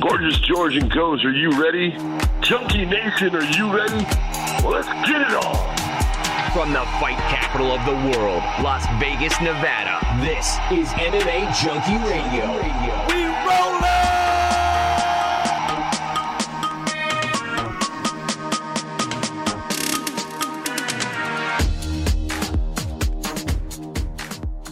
[0.00, 1.90] Gorgeous George and Goes, are you ready?
[2.40, 4.04] Junkie Nation, are you ready?
[4.62, 5.76] Well, let's get it on.
[6.52, 12.46] From the fight capital of the world, Las Vegas, Nevada, this is MMA Junkie Radio.
[13.08, 13.88] We rollin'!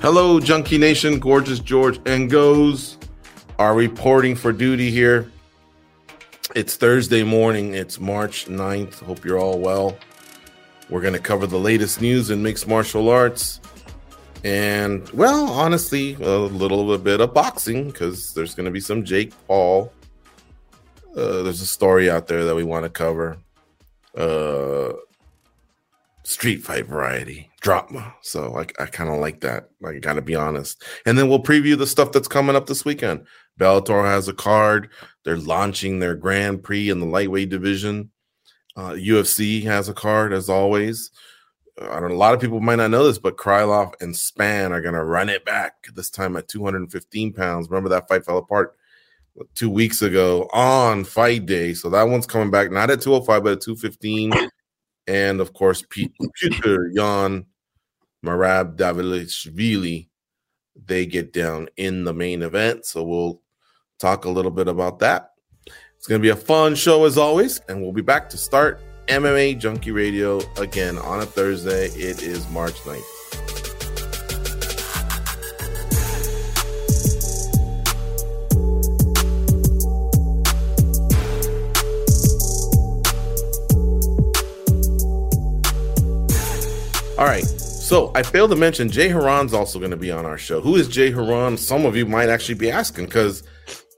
[0.00, 1.18] Hello, Junkie Nation.
[1.18, 2.95] Gorgeous George and Goes
[3.59, 5.30] are reporting for duty here.
[6.55, 7.74] It's Thursday morning.
[7.74, 9.02] It's March 9th.
[9.02, 9.96] Hope you're all well.
[10.91, 13.60] We're going to cover the latest news in mixed martial arts.
[14.45, 19.32] And, well, honestly, a little bit of boxing because there's going to be some Jake
[19.46, 19.93] Paul.
[21.16, 23.38] Uh, there's a story out there that we want to cover.
[24.16, 24.93] Uh,
[26.24, 28.15] street fight variety drama.
[28.23, 29.70] So I, I kind of like that.
[29.84, 30.84] I got to be honest.
[31.07, 33.27] And then we'll preview the stuff that's coming up this weekend.
[33.59, 34.91] Bellator has a card.
[35.24, 38.10] They're launching their Grand Prix in the lightweight division.
[38.76, 41.10] Uh, UFC has a card as always.
[41.80, 42.10] Uh, I don't.
[42.10, 45.04] A lot of people might not know this, but Krylov and Spann are going to
[45.04, 47.71] run it back this time at 215 pounds.
[47.71, 48.77] Remember that fight fell apart
[49.54, 51.74] two weeks ago on fight day.
[51.74, 54.32] So that one's coming back not at 205 but at 215
[55.07, 57.45] and of course Petr Yan
[58.24, 60.09] Merab Dvalishvili,
[60.74, 62.84] they get down in the main event.
[62.84, 63.43] So we'll
[63.99, 65.33] talk a little bit about that.
[65.97, 68.81] It's going to be a fun show as always, and we'll be back to start
[69.09, 71.87] MMA Junkie Radio again on a Thursday.
[71.87, 73.03] It is March 9th.
[87.19, 87.44] All right.
[87.47, 90.61] So I failed to mention Jay Hieron's also going to be on our show.
[90.61, 91.56] Who is Jay Hieron?
[91.56, 93.43] Some of you might actually be asking because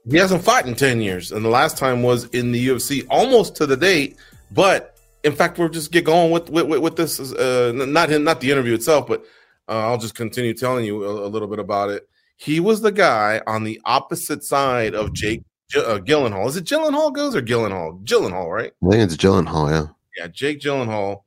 [0.09, 1.31] he hasn't fought in 10 years.
[1.31, 4.17] And the last time was in the UFC almost to the date.
[4.51, 7.19] But in fact, we'll just get going with with, with, this.
[7.33, 9.23] Uh, not him, not the interview itself, but
[9.67, 12.07] uh, I'll just continue telling you a, a, little bit about it.
[12.37, 15.43] He was the guy on the opposite side of Jake
[15.75, 16.47] uh, Gyllenhaal.
[16.47, 18.03] Is it Gyllenhaal goes or Gyllenhaal?
[18.03, 18.71] Gyllenhaal, right?
[18.83, 19.87] I think it's Gyllenhaal, yeah.
[20.17, 21.23] Yeah, Jake Gyllenhaal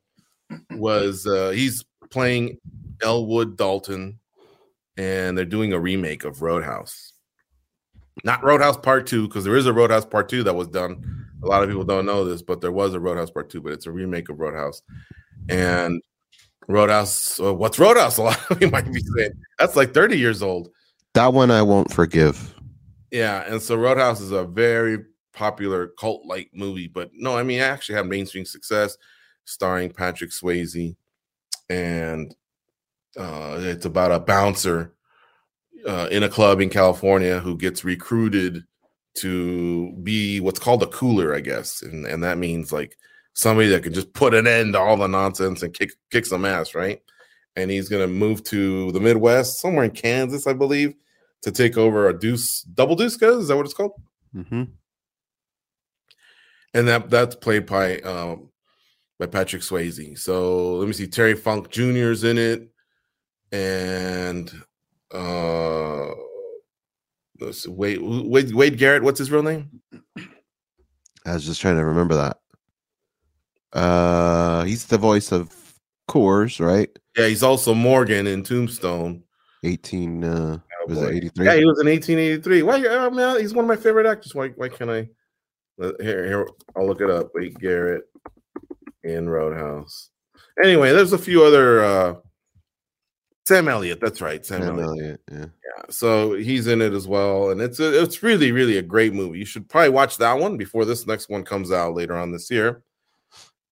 [0.71, 2.57] was uh he's playing
[3.01, 4.19] Elwood Dalton
[4.97, 7.12] and they're doing a remake of Roadhouse.
[8.23, 11.25] Not Roadhouse Part 2 because there is a Roadhouse Part 2 that was done.
[11.41, 13.73] A lot of people don't know this, but there was a Roadhouse Part 2, but
[13.73, 14.81] it's a remake of Roadhouse.
[15.49, 16.01] And
[16.67, 18.17] Roadhouse, uh, what's Roadhouse?
[18.19, 20.69] A lot of you might be saying that's like 30 years old.
[21.13, 22.55] That one I won't forgive.
[23.11, 24.99] Yeah, and so Roadhouse is a very
[25.33, 28.97] popular cult like movie, but no, I mean, I actually had mainstream success
[29.45, 30.95] starring Patrick Swayze,
[31.69, 32.33] and
[33.17, 34.93] uh, it's about a bouncer
[35.85, 38.63] uh, in a club in California who gets recruited
[39.15, 42.97] to be what's called a cooler, I guess, and and that means like
[43.33, 46.45] somebody that can just put an end to all the nonsense and kick kick some
[46.45, 47.01] ass, right?
[47.55, 50.95] And he's gonna move to the Midwest, somewhere in Kansas, I believe,
[51.43, 53.21] to take over a deuce double deuce.
[53.21, 53.93] Is that what it's called?
[54.35, 54.63] Mm-hmm.
[56.73, 58.49] And that that's played by um,
[59.19, 60.17] by Patrick Swayze.
[60.17, 62.11] So let me see, Terry Funk Jr.
[62.11, 62.67] is in it,
[63.51, 64.51] and
[65.13, 66.07] uh,
[67.39, 69.03] let's see, Wade, Wade Wade Garrett.
[69.03, 69.69] What's his real name?
[71.25, 72.37] I was just trying to remember that.
[73.71, 75.49] Uh, he's the voice of
[76.09, 76.89] Coors, right?
[77.17, 79.23] Yeah, he's also Morgan in Tombstone.
[79.63, 81.45] 18 uh Oh, was it 83?
[81.45, 82.63] Yeah, he was in 1883.
[82.63, 82.75] Why?
[82.85, 84.35] I mean, he's one of my favorite actors.
[84.35, 84.49] Why?
[84.49, 85.07] Why can't I?
[85.81, 87.29] uh, Here, here, I'll look it up.
[87.33, 88.03] Wade Garrett
[89.03, 90.09] in Roadhouse.
[90.61, 91.83] Anyway, there's a few other.
[91.83, 92.15] uh
[93.45, 93.99] Sam Elliott.
[93.99, 94.89] That's right, Sam, Sam Elliott.
[94.89, 95.45] Elliott, yeah.
[95.75, 99.13] Yeah, so he's in it as well, and it's a, it's really really a great
[99.13, 99.39] movie.
[99.39, 102.49] You should probably watch that one before this next one comes out later on this
[102.49, 102.83] year.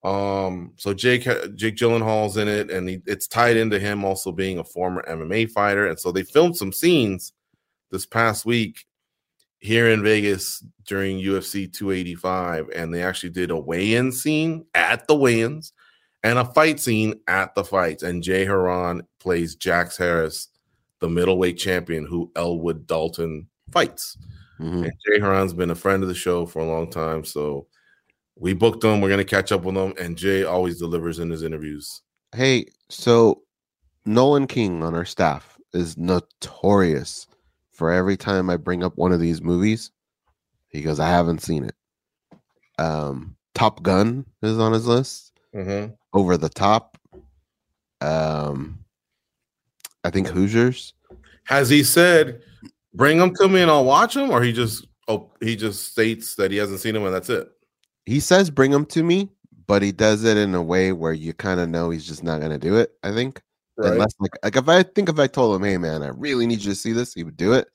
[0.03, 1.23] Um, so Jake
[1.55, 5.49] Jake Gyllenhaal's in it, and he, it's tied into him also being a former MMA
[5.51, 7.33] fighter, and so they filmed some scenes
[7.91, 8.85] this past week
[9.59, 15.15] here in Vegas during UFC 285, and they actually did a weigh-in scene at the
[15.15, 15.71] weigh-ins
[16.23, 20.47] and a fight scene at the fights, and Jay Hieron plays Jax Harris
[20.99, 24.17] the middleweight champion who Elwood Dalton fights.
[24.59, 24.83] Mhm.
[24.85, 27.25] And Jay Hieron's been a friend of the show for a long time.
[27.25, 27.65] So
[28.35, 29.01] we booked him.
[29.01, 29.93] We're going to catch up with him.
[29.99, 32.01] And Jay always delivers in his interviews.
[32.35, 33.41] Hey, so
[34.05, 37.25] Nolan King on our staff is notorious
[37.71, 39.89] for every time I bring up one of these movies,
[40.69, 41.75] he goes, I haven't seen it.
[42.77, 45.33] Um, Top Gun is on his list.
[45.55, 45.93] Mm-hmm.
[46.13, 46.97] Over the Top.
[48.01, 48.79] Um,
[50.03, 50.93] I think Hoosiers.
[51.45, 52.41] Has he said,
[52.93, 54.29] bring him to me and I'll watch him?
[54.29, 57.49] Or he just Oh, he just states that he hasn't seen him, and that's it.
[58.05, 59.29] He says bring him to me,
[59.67, 62.39] but he does it in a way where you kind of know he's just not
[62.39, 62.93] going to do it.
[63.03, 63.41] I think.
[63.77, 66.63] Unless like like if I think if I told him, hey man, I really need
[66.63, 67.67] you to see this, he would do it.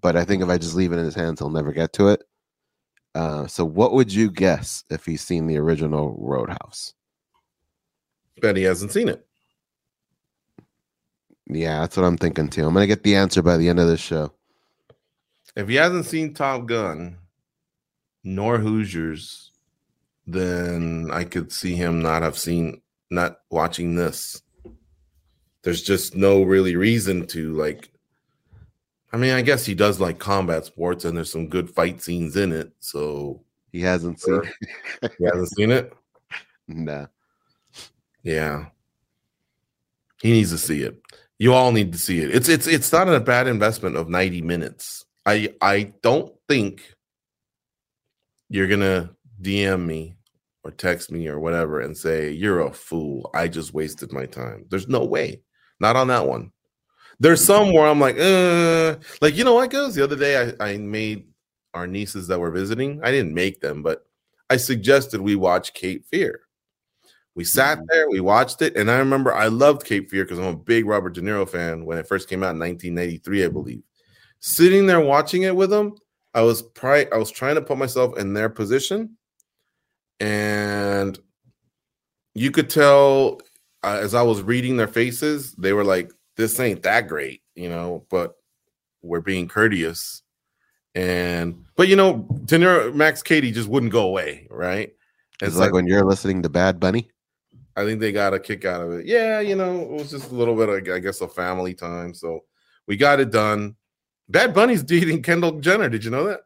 [0.00, 2.08] But I think if I just leave it in his hands, he'll never get to
[2.08, 2.24] it.
[3.14, 6.94] Uh, so what would you guess if he's seen the original Roadhouse?
[8.40, 9.26] Bet he hasn't seen it.
[11.48, 12.66] Yeah, that's what I'm thinking too.
[12.66, 14.32] I'm gonna get the answer by the end of this show.
[15.56, 17.16] If he hasn't seen Top Gun
[18.22, 19.52] nor Hoosiers,
[20.26, 24.42] then I could see him not have seen not watching this.
[25.62, 27.90] There's just no really reason to like
[29.12, 32.36] I mean, I guess he does like combat sports and there's some good fight scenes
[32.36, 32.72] in it.
[32.80, 33.42] So
[33.72, 34.42] He hasn't seen.
[35.18, 35.92] he hasn't seen it.
[36.68, 37.06] nah.
[38.22, 38.66] Yeah.
[40.22, 41.00] He needs to see it.
[41.38, 42.34] You all need to see it.
[42.34, 45.04] It's it's it's not a bad investment of 90 minutes.
[45.24, 46.82] I I don't think
[48.48, 49.10] you're gonna
[49.40, 50.16] DM me
[50.64, 53.30] or text me or whatever and say you're a fool.
[53.34, 54.66] I just wasted my time.
[54.68, 55.42] There's no way.
[55.78, 56.50] Not on that one.
[57.20, 59.94] There's some where I'm like, uh, like you know what goes.
[59.94, 61.26] The other day I, I made
[61.74, 63.00] our nieces that were visiting.
[63.02, 64.04] I didn't make them, but
[64.50, 66.40] I suggested we watch Cape Fear.
[67.38, 67.86] We sat Mhm.
[67.88, 70.86] there, we watched it, and I remember I loved Cape Fear because I'm a big
[70.86, 73.80] Robert De Niro fan when it first came out in 1993, I believe.
[74.40, 75.94] Sitting there watching it with them,
[76.34, 79.16] I was pri- I was trying to put myself in their position,
[80.18, 81.16] and
[82.34, 83.40] you could tell
[83.84, 87.68] uh, as I was reading their faces, they were like, "This ain't that great," you
[87.68, 88.34] know, but
[89.00, 90.22] we're being courteous.
[90.96, 94.92] And but you know, De Niro, Max Cady just wouldn't go away, right?
[95.40, 97.08] It's like when you're listening to Bad Bunny.
[97.78, 99.06] I think they got a kick out of it.
[99.06, 102.12] Yeah, you know, it was just a little bit of, I guess, a family time.
[102.12, 102.40] So
[102.88, 103.76] we got it done.
[104.28, 105.88] Bad Bunny's dating Kendall Jenner.
[105.88, 106.40] Did you know that?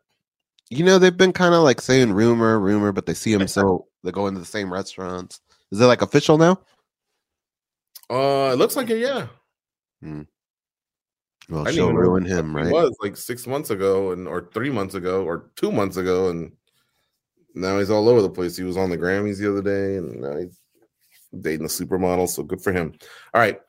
[0.69, 3.87] You know, they've been kind of like saying rumor, rumor, but they see him so
[4.05, 5.41] they go into the same restaurants.
[5.71, 6.61] Is it like official now?
[8.11, 8.99] Uh, it looks like it.
[8.99, 9.27] Yeah,
[11.49, 12.67] Well, I she'll ruin him, right?
[12.67, 16.29] it was like six months ago, and or three months ago, or two months ago,
[16.29, 16.53] and
[17.55, 18.57] now he's all over the place.
[18.57, 20.59] He was on the Grammys the other day, and now he's
[21.41, 22.29] dating a supermodel.
[22.29, 22.95] So good for him.
[23.35, 23.61] All right,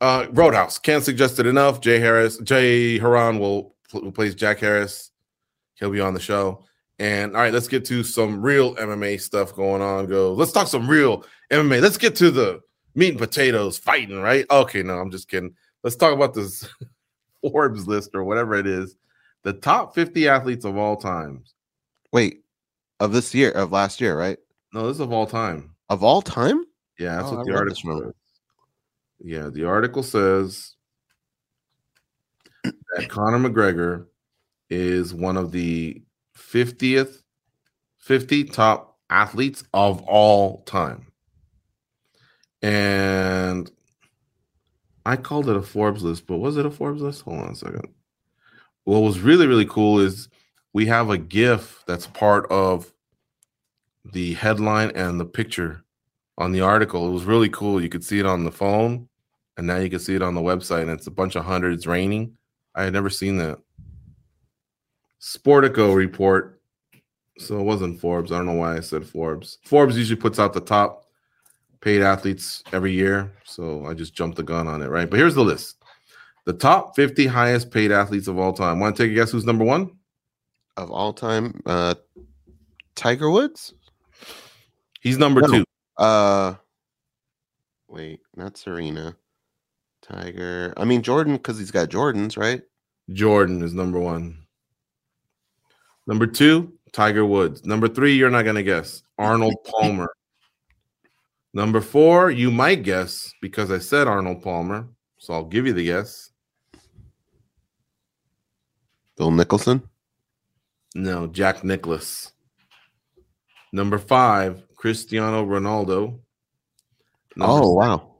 [0.00, 1.80] uh, Roadhouse can't suggest it enough.
[1.80, 5.10] Jay Harris, Jay Hieron will who plays Jack Harris.
[5.74, 6.64] He'll be on the show.
[6.98, 10.06] And all right, let's get to some real MMA stuff going on.
[10.06, 10.32] Go.
[10.32, 11.80] Let's talk some real MMA.
[11.80, 12.60] Let's get to the
[12.94, 14.46] meat and potatoes fighting, right?
[14.50, 15.54] Okay, no, I'm just kidding.
[15.84, 16.66] Let's talk about this
[17.42, 18.96] Forbes list or whatever it is.
[19.42, 21.54] The top 50 athletes of all times.
[22.12, 22.42] Wait,
[22.98, 24.38] of this year, of last year, right?
[24.72, 25.74] No, this is of all time.
[25.88, 26.64] Of all time?
[26.98, 28.12] Yeah, that's Oh, what I the article says.
[29.20, 30.74] Yeah, the article says
[32.64, 34.06] that Conor McGregor
[34.70, 36.02] is one of the
[36.36, 37.22] 50th
[37.98, 41.06] 50 top athletes of all time.
[42.62, 43.70] And
[45.04, 47.22] I called it a Forbes list, but was it a Forbes list?
[47.22, 47.88] Hold on a second.
[48.84, 50.28] What was really, really cool is
[50.72, 52.92] we have a GIF that's part of
[54.04, 55.82] the headline and the picture
[56.38, 57.08] on the article.
[57.08, 57.80] It was really cool.
[57.80, 59.08] You could see it on the phone,
[59.56, 61.86] and now you can see it on the website, and it's a bunch of hundreds
[61.86, 62.36] raining.
[62.74, 63.58] I had never seen that.
[65.20, 66.60] Sportico report.
[67.38, 68.32] So it wasn't Forbes.
[68.32, 69.58] I don't know why I said Forbes.
[69.64, 71.04] Forbes usually puts out the top
[71.82, 73.30] paid athletes every year.
[73.44, 75.08] So I just jumped the gun on it, right?
[75.08, 75.76] But here's the list
[76.46, 78.80] the top 50 highest paid athletes of all time.
[78.80, 79.90] Want to take a guess who's number one?
[80.78, 81.94] Of all time, uh
[82.94, 83.74] Tiger Woods?
[85.00, 85.48] He's number No.
[85.48, 85.64] two.
[85.98, 86.54] Uh
[87.88, 89.16] wait, not Serena.
[90.02, 90.74] Tiger.
[90.76, 92.62] I mean Jordan, because he's got Jordans, right?
[93.12, 94.46] Jordan is number one.
[96.06, 97.64] Number two, Tiger Woods.
[97.64, 99.02] Number three, you're not going to guess.
[99.18, 100.12] Arnold Palmer.
[101.52, 104.88] Number four, you might guess because I said Arnold Palmer.
[105.18, 106.30] So I'll give you the guess.
[109.16, 109.82] Bill Nicholson.
[110.94, 112.32] No, Jack Nicklaus.
[113.72, 116.18] Number five, Cristiano Ronaldo.
[117.40, 118.14] Oh wow.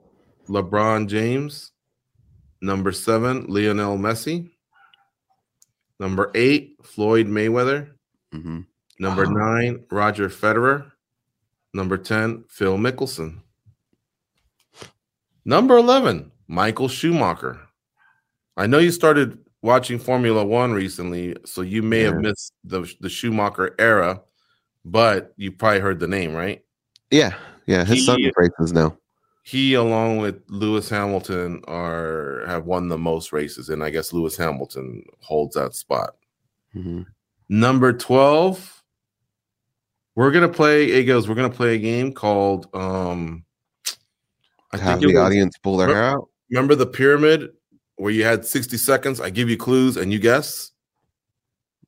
[0.49, 1.73] LeBron James.
[2.61, 4.51] Number seven, Lionel Messi.
[5.99, 7.91] Number eight, Floyd Mayweather.
[8.33, 8.61] hmm
[8.99, 10.91] Number nine, Roger Federer.
[11.75, 13.41] Number 10, Phil Mickelson.
[15.45, 17.61] Number 11, Michael Schumacher.
[18.57, 23.11] I know you started watching Formula One recently, so you may have missed the, the
[23.11, 24.23] Schumacher era,
[24.87, 26.65] but you probably heard the name, right?
[27.11, 27.35] Yeah,
[27.67, 27.85] yeah.
[27.85, 28.97] His son He- races now.
[29.43, 34.37] He, along with Lewis Hamilton, are have won the most races, and I guess Lewis
[34.37, 36.17] Hamilton holds that spot.
[36.73, 37.03] hmm
[37.49, 38.83] Number 12,
[40.17, 43.45] we're gonna play it goes, we're gonna play a game called um
[44.73, 46.29] I Have it the was- audience pull their hair out.
[46.51, 47.51] remember the pyramid
[47.99, 49.21] where you had 60 seconds.
[49.21, 50.73] I give you clues and you guess.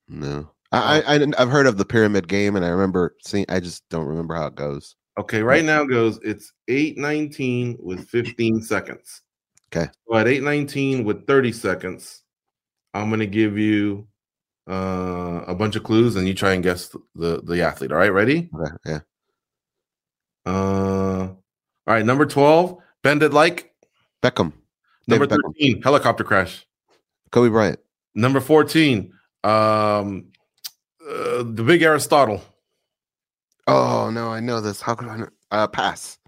[0.09, 3.47] No, I, I I- I've heard of the pyramid game, and I remember seeing.
[3.49, 4.97] I just don't remember how it goes.
[5.19, 9.23] Okay, right now it goes it's 819 with 15 seconds.
[9.75, 9.91] Okay.
[10.09, 12.23] So at 819 with 30 seconds,
[12.95, 14.07] I'm gonna give you
[14.71, 17.91] uh a bunch of clues and you try and guess the the athlete.
[17.91, 18.49] All right, ready?
[18.55, 19.01] Okay, yeah,
[20.47, 21.29] Uh
[21.87, 23.73] all right, number 12, bend it like.
[24.23, 24.53] Beckham,
[25.07, 25.55] Number David Beckham.
[25.59, 26.67] 13, helicopter crash.
[27.33, 27.79] Kobe Bryant.
[28.15, 29.13] Number 14,
[29.45, 30.27] um
[31.09, 32.43] uh, the big Aristotle.
[33.67, 34.81] Oh no, I know this.
[34.81, 35.23] How could I?
[35.51, 36.19] Uh, pass.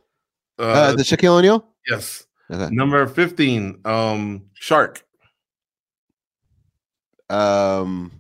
[0.59, 1.67] Uh, Uh, the Shaquille O'Neal.
[1.89, 2.27] yes.
[2.51, 2.69] Okay.
[2.75, 5.05] Number 15, um shark.
[7.29, 8.11] Um.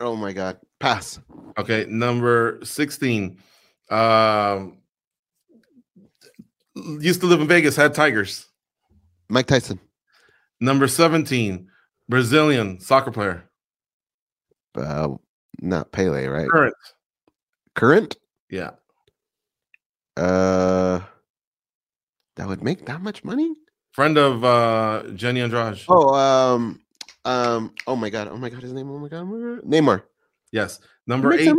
[0.00, 1.20] Oh my God, pass.
[1.58, 3.38] Okay, number 16.
[3.90, 4.78] Um
[7.00, 8.46] used to live in Vegas, had tigers.
[9.28, 9.78] Mike Tyson.
[10.60, 11.68] Number 17,
[12.08, 13.44] Brazilian soccer player.
[14.74, 15.08] Uh,
[15.60, 16.48] not Pele, right?
[16.48, 16.74] Current.
[17.74, 18.16] Current.
[18.50, 18.70] Yeah.
[20.16, 21.00] Uh,
[22.36, 23.54] that would make that much money.
[23.92, 25.80] Friend of uh Jenny Andrade.
[25.88, 26.80] Oh, um,
[27.24, 27.74] um.
[27.86, 28.28] Oh my God.
[28.28, 28.62] Oh my God.
[28.62, 28.90] His name.
[28.90, 29.20] Oh my God.
[29.20, 29.70] oh my God.
[29.70, 30.02] Neymar.
[30.50, 30.80] Yes.
[31.06, 31.56] Number 18,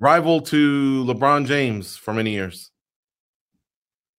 [0.00, 2.70] rival to LeBron James for many years.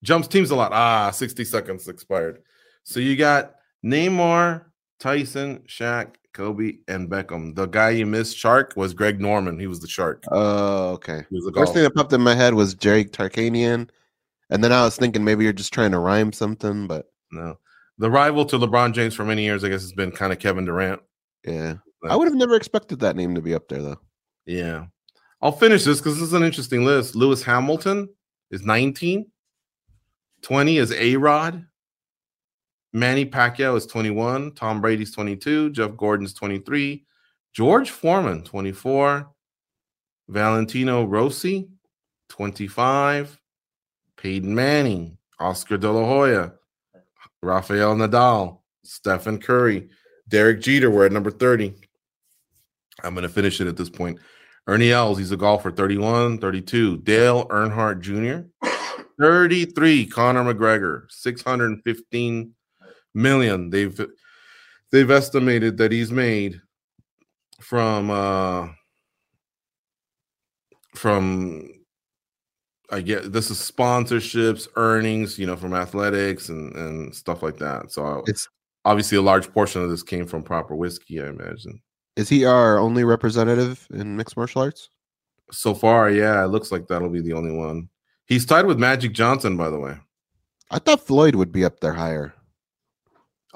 [0.03, 0.71] Jumps teams a lot.
[0.73, 2.39] Ah, 60 seconds expired.
[2.83, 3.55] So you got
[3.85, 4.65] Neymar,
[4.99, 7.55] Tyson, Shaq, Kobe, and Beckham.
[7.55, 9.59] The guy you missed, Shark, was Greg Norman.
[9.59, 10.23] He was the Shark.
[10.31, 11.23] Oh, okay.
[11.29, 11.73] He was a First golfer.
[11.73, 13.89] thing that popped in my head was Jerry Tarkanian,
[14.51, 17.57] and then I was thinking maybe you're just trying to rhyme something, but No.
[17.97, 20.65] The rival to LeBron James for many years, I guess, has been kind of Kevin
[20.65, 21.01] Durant.
[21.43, 21.73] yeah,
[22.07, 23.99] I would have never expected that name to be up there though.
[24.45, 24.85] Yeah.
[25.41, 27.15] I'll finish this because this is an interesting list.
[27.15, 28.07] Lewis Hamilton
[28.51, 29.25] is 19.
[30.43, 31.65] 20 is A Rod.
[32.97, 34.53] Manny Pacquiao is 21.
[34.53, 35.71] Tom Brady's 22.
[35.71, 37.05] Jeff Gordon's 23.
[37.53, 39.29] George Foreman, 24.
[40.27, 41.69] Valentino Rossi,
[42.29, 43.39] 25.
[44.17, 46.53] Peyton Manning, Oscar De La Hoya,
[47.43, 49.89] Rafael Nadal, Stephen Curry,
[50.27, 50.89] Derek Jeter.
[50.89, 51.73] We're at number 30.
[53.03, 54.19] I'm going to finish it at this point.
[54.65, 56.97] Ernie Els, he's a golfer, 31, 32.
[56.97, 58.49] Dale Earnhardt Jr.,
[59.21, 60.07] 33.
[60.07, 62.55] Conor McGregor, 615
[63.17, 63.69] million.
[63.69, 63.99] They've
[64.91, 66.61] they've estimated that he's made
[67.59, 68.69] from uh
[70.95, 71.67] from
[72.89, 77.91] I get this is sponsorships, earnings, you know, from athletics and and stuff like that.
[77.91, 78.47] So It's
[78.85, 81.81] obviously a large portion of this came from proper whiskey, I imagine.
[82.15, 84.89] is he our only representative in mixed martial arts?
[85.51, 87.89] So far, yeah, it looks like that'll be the only one.
[88.25, 89.97] He's tied with Magic Johnson, by the way.
[90.71, 92.33] I thought Floyd would be up there higher.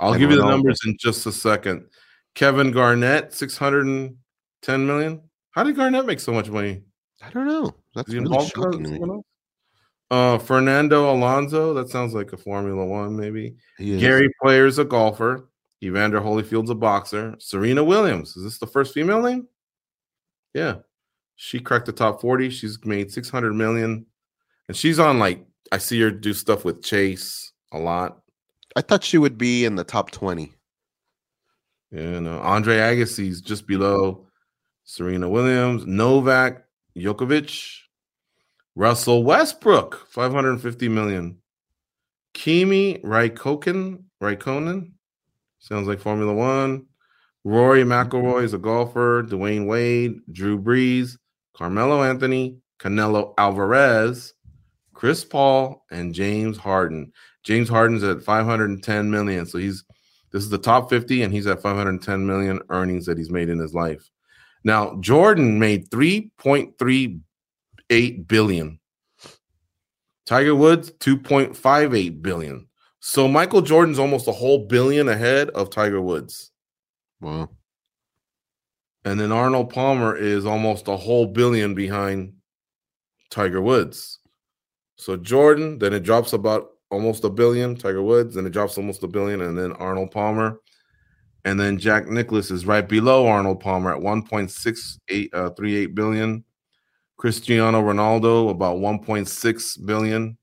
[0.02, 1.86] I'll give you the numbers in just a second.
[2.34, 5.22] Kevin Garnett, 610 million.
[5.52, 6.82] How did Garnett make so much money?
[7.22, 7.76] I don't know.
[7.94, 9.22] That's Is really shocking to me.
[10.10, 13.56] Uh, Fernando Alonso, that sounds like a Formula One, maybe.
[13.80, 15.50] Gary Player's a golfer.
[15.84, 17.36] Evander Holyfield's a boxer.
[17.40, 19.48] Serena Williams, is this the first female name?
[20.54, 20.78] Yeah.
[21.36, 22.50] She cracked the top 40.
[22.50, 24.06] She's made 600 million.
[24.68, 28.22] And she's on like, I see her do stuff with Chase a lot.
[28.76, 30.54] I thought she would be in the top twenty.
[31.92, 34.26] You know, Andre Agassi's just below
[34.86, 36.64] Serena Williams, Novak
[36.98, 37.80] Djokovic,
[38.76, 41.38] Russell Westbrook, 550 million.
[42.34, 44.92] Kimi Raikkonen, Raikkonen,
[45.60, 46.86] sounds like Formula One.
[47.44, 49.24] Rory McIlroy is a golfer.
[49.24, 51.18] Dwyane Wade, Drew Brees,
[51.54, 54.34] Carmelo Anthony, Canelo Alvarez,
[54.94, 57.12] Chris Paul, and James Harden.
[57.44, 59.46] James Harden's at 510 million.
[59.46, 59.84] So he's
[60.32, 63.60] this is the top 50, and he's at 510 million earnings that he's made in
[63.60, 64.10] his life.
[64.64, 68.80] Now, Jordan made 3.38 billion.
[70.26, 72.68] Tiger Woods, 2.58 billion.
[73.02, 76.52] So Michael Jordan's almost a whole billion ahead of Tiger Woods.
[77.20, 77.50] Wow.
[79.04, 82.34] And then Arnold Palmer is almost a whole billion behind
[83.32, 84.20] Tiger Woods.
[84.98, 89.04] So Jordan, then it drops about almost a billion, Tiger Woods, and it drops almost
[89.04, 90.60] a billion, and then Arnold Palmer.
[91.46, 96.44] And then Jack Nicklaus is right below Arnold Palmer at 1.68 uh, 38 billion.
[97.18, 100.38] Cristiano Ronaldo about 1.6 billion.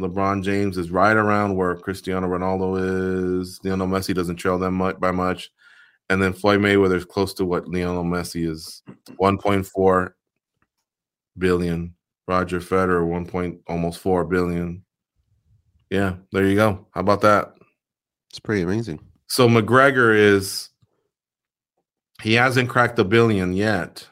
[0.00, 3.60] LeBron James is right around where Cristiano Ronaldo is.
[3.62, 5.50] Lionel Messi doesn't trail them much by much.
[6.10, 8.82] and then Floyd Mayweather is close to what Lionel Messi is,
[9.20, 10.12] 1.4
[11.38, 11.94] billion.
[12.28, 13.26] Roger Federer, 1.
[13.26, 14.84] Point, almost 4 billion.
[15.92, 16.86] Yeah, there you go.
[16.92, 17.52] How about that?
[18.30, 18.98] It's pretty amazing.
[19.26, 20.70] So McGregor is
[22.22, 24.08] he hasn't cracked a billion yet.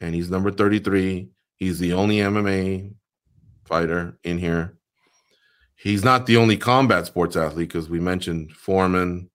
[0.00, 1.28] And he's number 33.
[1.54, 2.92] He's the only MMA
[3.64, 4.76] fighter in here.
[5.76, 9.30] He's not the only combat sports athlete because we mentioned Foreman,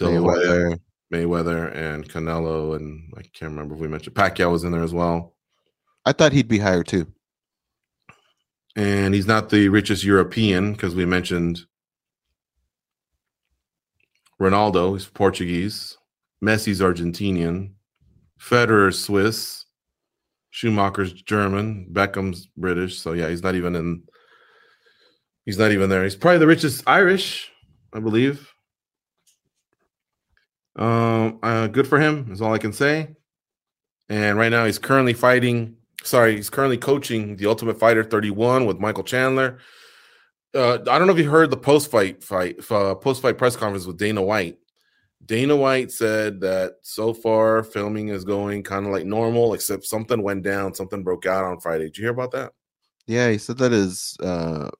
[0.00, 0.80] Mayweather.
[1.14, 4.94] Mayweather, and Canelo, and I can't remember if we mentioned Pacquiao was in there as
[4.94, 5.36] well.
[6.06, 7.06] I thought he'd be higher too.
[8.76, 11.60] And he's not the richest European because we mentioned
[14.40, 15.98] Ronaldo, he's Portuguese.
[16.42, 17.72] Messi's Argentinian.
[18.40, 19.66] Federer's Swiss.
[20.50, 21.86] Schumacher's German.
[21.92, 22.98] Beckham's British.
[22.98, 24.02] So yeah, he's not even in.
[25.44, 26.04] He's not even there.
[26.04, 27.50] He's probably the richest Irish,
[27.92, 28.52] I believe.
[30.76, 33.16] Um, uh, good for him is all I can say.
[34.08, 35.76] And right now he's currently fighting.
[36.02, 39.58] Sorry, he's currently coaching the Ultimate Fighter 31 with Michael Chandler.
[40.54, 43.54] Uh, I don't know if you heard the post fight fight uh, post fight press
[43.54, 44.58] conference with Dana White.
[45.24, 50.22] Dana White said that so far filming is going kind of like normal, except something
[50.22, 51.84] went down, something broke out on Friday.
[51.84, 52.52] Did you hear about that?
[53.06, 54.70] Yeah, he said that is uh,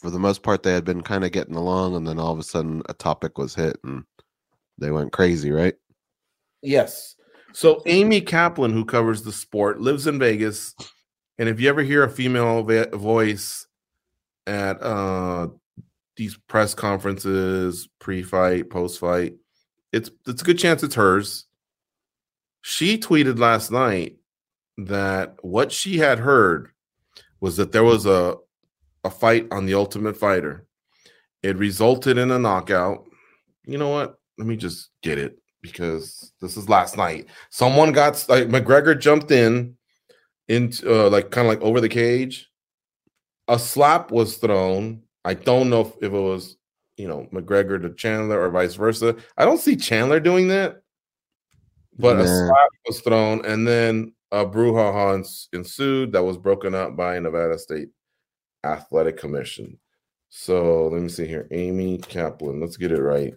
[0.00, 2.38] for the most part they had been kind of getting along, and then all of
[2.38, 4.04] a sudden a topic was hit and
[4.78, 5.74] they went crazy, right?
[6.62, 7.13] Yes.
[7.54, 10.74] So Amy Kaplan, who covers the sport, lives in Vegas,
[11.38, 13.68] and if you ever hear a female voice
[14.44, 15.46] at uh,
[16.16, 19.36] these press conferences, pre-fight, post-fight,
[19.92, 21.46] it's it's a good chance it's hers.
[22.62, 24.16] She tweeted last night
[24.76, 26.70] that what she had heard
[27.40, 28.34] was that there was a
[29.04, 30.66] a fight on the Ultimate Fighter.
[31.44, 33.04] It resulted in a knockout.
[33.64, 34.16] You know what?
[34.38, 37.26] Let me just get it because this is last night.
[37.48, 39.76] Someone got like McGregor jumped in
[40.46, 42.50] into uh, like kind of like over the cage.
[43.48, 45.02] A slap was thrown.
[45.24, 46.58] I don't know if, if it was
[46.98, 49.16] you know McGregor to Chandler or vice versa.
[49.38, 50.82] I don't see Chandler doing that,
[51.98, 57.18] but a slap was thrown, and then a brouhaha ensued that was broken up by
[57.18, 57.88] Nevada State
[58.64, 59.78] Athletic Commission.
[60.28, 62.60] So let me see here, Amy Kaplan.
[62.60, 63.32] Let's get it right.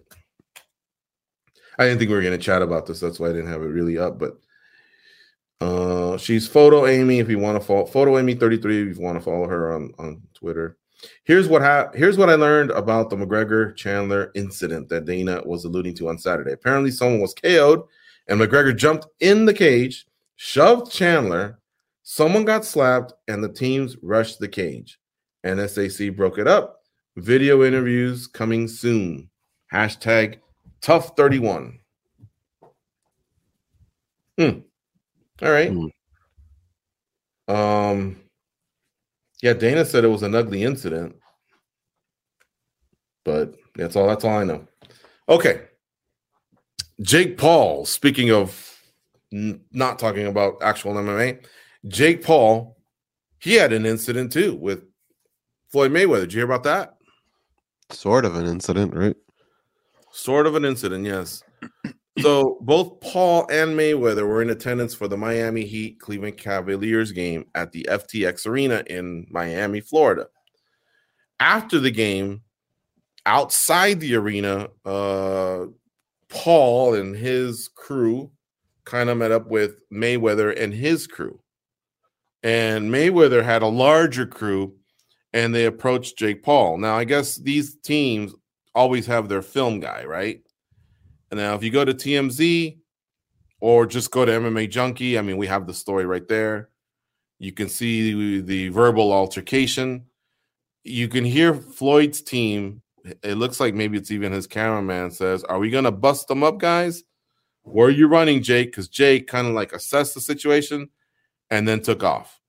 [1.78, 3.00] I didn't think we were going to chat about this.
[3.00, 4.20] That's why I didn't have it really up.
[4.20, 4.40] But
[5.62, 7.20] uh, she's Photo Amy.
[7.20, 9.74] If you want to follow Photo Amy thirty three, if you want to follow her
[9.74, 10.78] on on Twitter.
[11.24, 15.66] Here's what ha- here's what I learned about the McGregor Chandler incident that Dana was
[15.66, 16.54] alluding to on Saturday.
[16.54, 17.84] Apparently, someone was KO'd,
[18.28, 21.60] and McGregor jumped in the cage, shoved Chandler.
[22.04, 24.98] Someone got slapped, and the teams rushed the cage.
[25.46, 26.82] NSAC broke it up.
[27.18, 29.30] Video interviews coming soon.
[29.74, 30.40] Hashtag
[30.88, 31.80] TUF 31.
[34.38, 34.60] Hmm.
[35.41, 35.69] All right.
[35.69, 37.54] Hmm.
[37.54, 38.21] Um
[39.41, 41.17] yeah, Dana said it was an ugly incident.
[43.26, 44.65] But that's all that's all I know.
[45.28, 45.63] Okay.
[47.02, 48.80] Jake Paul, speaking of
[49.34, 51.45] n- not talking about actual MMA,
[51.89, 52.78] Jake Paul,
[53.39, 54.86] he had an incident too with
[55.69, 56.21] Floyd Mayweather.
[56.21, 56.95] Did you hear about that?
[57.91, 59.17] Sort of an incident, right?
[60.17, 61.43] Sort of an incident, yes.
[62.21, 67.45] So both Paul and Mayweather were in attendance for the Miami Heat Cleveland Cavaliers game
[67.53, 70.25] at the FTX Arena in Miami, Florida.
[71.39, 72.41] After the game,
[73.27, 75.67] outside the arena, uh,
[76.30, 78.32] Paul and his crew
[78.86, 81.39] kind of met up with Mayweather and his crew.
[82.41, 84.73] And Mayweather had a larger crew
[85.32, 86.80] and they approached Jake Paul.
[86.80, 88.34] Now, I guess these teams
[88.78, 90.42] always have their film guy, right?
[91.32, 92.78] And now if you go to TMZ
[93.60, 96.70] or just go to MMA Junkie, I mean, we have the story right there.
[97.40, 100.06] You can see the verbal altercation.
[100.84, 102.82] You can hear Floyd's team.
[103.24, 106.44] It looks like maybe it's even his cameraman says, Are we going to bust them
[106.44, 107.04] up, guys?
[107.63, 108.72] Where are you running, Jake?
[108.72, 110.90] Because Jake kind of like assessed the situation
[111.50, 112.40] and then took off.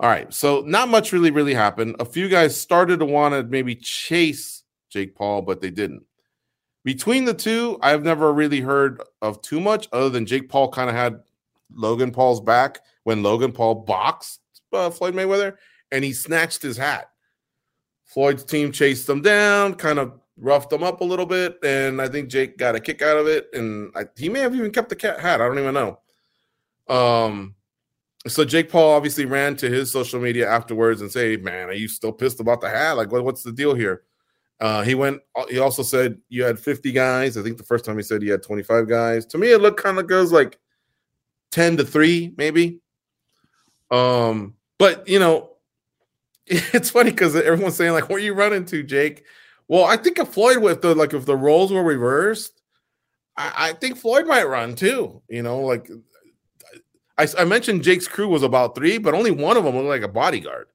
[0.00, 0.32] All right.
[0.32, 1.96] So not much really, really happened.
[2.00, 4.57] A few guys started to want to maybe chase
[4.90, 6.04] Jake Paul, but they didn't.
[6.84, 10.88] Between the two, I've never really heard of too much other than Jake Paul kind
[10.88, 11.20] of had
[11.74, 14.40] Logan Paul's back when Logan Paul boxed
[14.72, 15.56] uh, Floyd Mayweather
[15.92, 17.10] and he snatched his hat.
[18.04, 22.08] Floyd's team chased them down, kind of roughed them up a little bit, and I
[22.08, 23.48] think Jake got a kick out of it.
[23.52, 25.40] And I, he may have even kept the cat hat.
[25.40, 25.98] I don't even know.
[26.88, 27.54] Um,
[28.26, 31.88] so Jake Paul obviously ran to his social media afterwards and say, "Man, are you
[31.88, 32.96] still pissed about the hat?
[32.96, 34.02] Like, what, what's the deal here?"
[34.60, 35.20] Uh, he went.
[35.48, 37.36] He also said you had 50 guys.
[37.36, 39.24] I think the first time he said he had 25 guys.
[39.26, 40.58] To me, it looked kind of goes like
[41.52, 42.80] 10 to three, maybe.
[43.90, 45.50] Um, but you know,
[46.46, 49.24] it's funny because everyone's saying like, "Where are you running to, Jake?"
[49.68, 52.60] Well, I think if Floyd with the like if the roles were reversed,
[53.36, 55.22] I, I think Floyd might run too.
[55.28, 55.90] You know, like
[57.18, 60.02] I, I, mentioned Jake's crew was about three, but only one of them looked like
[60.02, 60.68] a bodyguard.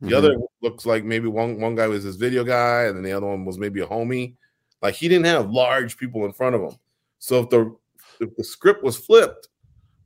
[0.00, 0.16] The mm-hmm.
[0.16, 3.26] other looks like maybe one one guy was his video guy, and then the other
[3.26, 4.34] one was maybe a homie.
[4.82, 6.78] Like he didn't have large people in front of him.
[7.18, 7.76] So if the
[8.20, 9.48] if the script was flipped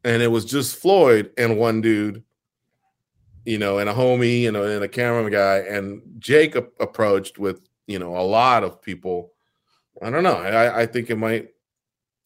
[0.05, 2.23] and it was just Floyd and one dude,
[3.45, 7.39] you know, and a homie, you know, and a camera guy, and Jake a- approached
[7.39, 9.33] with you know a lot of people.
[10.01, 10.37] I don't know.
[10.37, 11.49] I, I think it might,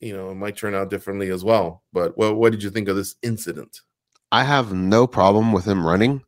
[0.01, 1.83] you know, it might turn out differently as well.
[1.93, 3.81] But what what did you think of this incident?
[4.31, 6.23] I have no problem with him running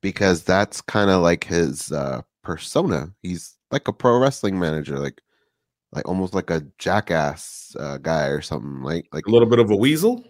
[0.00, 3.12] because that's kind of like his uh, persona.
[3.22, 5.20] He's like a pro wrestling manager, like
[5.92, 8.82] like almost like a jackass uh, guy or something.
[8.82, 10.24] Like like a little bit of a weasel.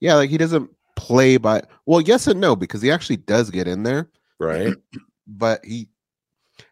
[0.00, 1.62] Yeah, like he doesn't play by.
[1.86, 4.74] Well, yes and no because he actually does get in there, right?
[5.26, 5.88] but he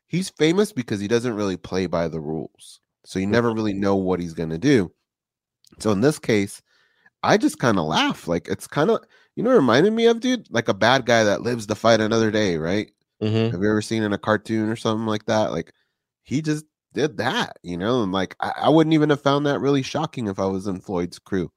[0.07, 2.81] he's famous because he doesn't really play by the rules.
[3.05, 4.93] So you never really know what he's going to do.
[5.81, 6.63] So in this case,
[7.23, 8.29] I just kind of laugh.
[8.29, 9.03] Like it's kind of
[9.37, 12.31] you know reminded me of dude like a bad guy that lives to fight another
[12.31, 12.91] day, right?
[13.23, 13.53] Mm-hmm.
[13.53, 15.53] Have you ever seen in a cartoon or something like that?
[15.53, 15.73] Like
[16.23, 19.61] he just did that, you know, and like I, I wouldn't even have found that
[19.61, 21.51] really shocking if I was in Floyd's crew.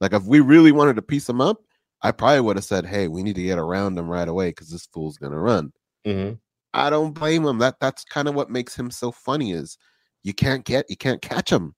[0.00, 1.58] Like if we really wanted to piece him up,
[2.02, 4.70] I probably would have said, "Hey, we need to get around him right away because
[4.70, 5.72] this fool's gonna run."
[6.06, 6.34] Mm-hmm.
[6.74, 7.58] I don't blame him.
[7.58, 9.78] That that's kind of what makes him so funny is
[10.22, 11.74] you can't get you can't catch him.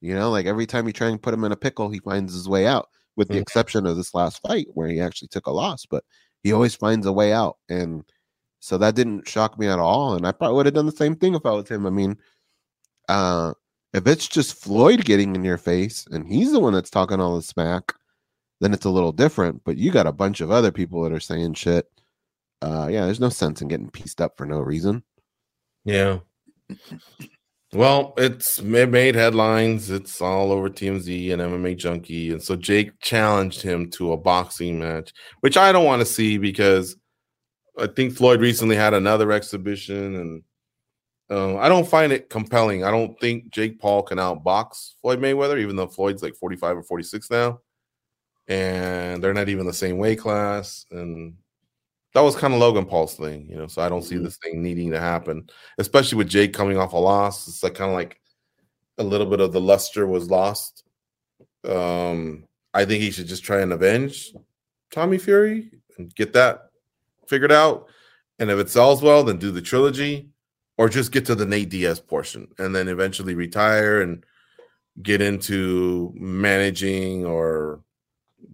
[0.00, 2.32] You know, like every time you try and put him in a pickle, he finds
[2.32, 3.42] his way out with the mm-hmm.
[3.42, 6.04] exception of this last fight where he actually took a loss, but
[6.44, 7.58] he always finds a way out.
[7.68, 8.04] And
[8.60, 10.14] so that didn't shock me at all.
[10.14, 11.84] And I probably would have done the same thing if I was him.
[11.84, 12.16] I mean,
[13.08, 13.54] uh,
[13.92, 17.34] if it's just Floyd getting in your face and he's the one that's talking all
[17.34, 17.92] the smack,
[18.60, 19.64] then it's a little different.
[19.64, 21.86] But you got a bunch of other people that are saying shit.
[22.62, 25.02] Uh, yeah, there's no sense in getting pieced up for no reason.
[25.84, 26.20] Yeah.
[27.74, 29.90] Well, it's it made headlines.
[29.90, 34.78] It's all over TMZ and MMA Junkie, and so Jake challenged him to a boxing
[34.78, 36.96] match, which I don't want to see because
[37.78, 40.42] I think Floyd recently had another exhibition, and
[41.30, 42.84] uh, I don't find it compelling.
[42.84, 46.76] I don't think Jake Paul can outbox Floyd Mayweather, even though Floyd's like forty five
[46.76, 47.60] or forty six now,
[48.48, 51.34] and they're not even the same weight class, and
[52.18, 53.68] that was kind of Logan Paul's thing, you know.
[53.68, 54.24] So I don't see mm-hmm.
[54.24, 57.46] this thing needing to happen, especially with Jake coming off a loss.
[57.46, 58.20] It's like kind of like
[58.98, 60.82] a little bit of the luster was lost.
[61.64, 64.32] Um, I think he should just try and avenge
[64.90, 66.70] Tommy Fury and get that
[67.28, 67.88] figured out.
[68.40, 70.30] And if it sells well, then do the trilogy,
[70.76, 74.26] or just get to the Nate Diaz portion and then eventually retire and
[75.02, 77.80] get into managing or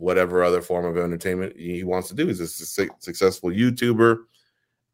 [0.05, 2.27] whatever other form of entertainment he wants to do.
[2.27, 4.19] He's a su- successful YouTuber.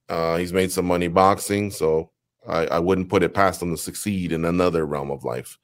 [0.09, 2.11] Uh, he's made some money boxing, so
[2.46, 5.59] I, I wouldn't put it past him to succeed in another realm of life.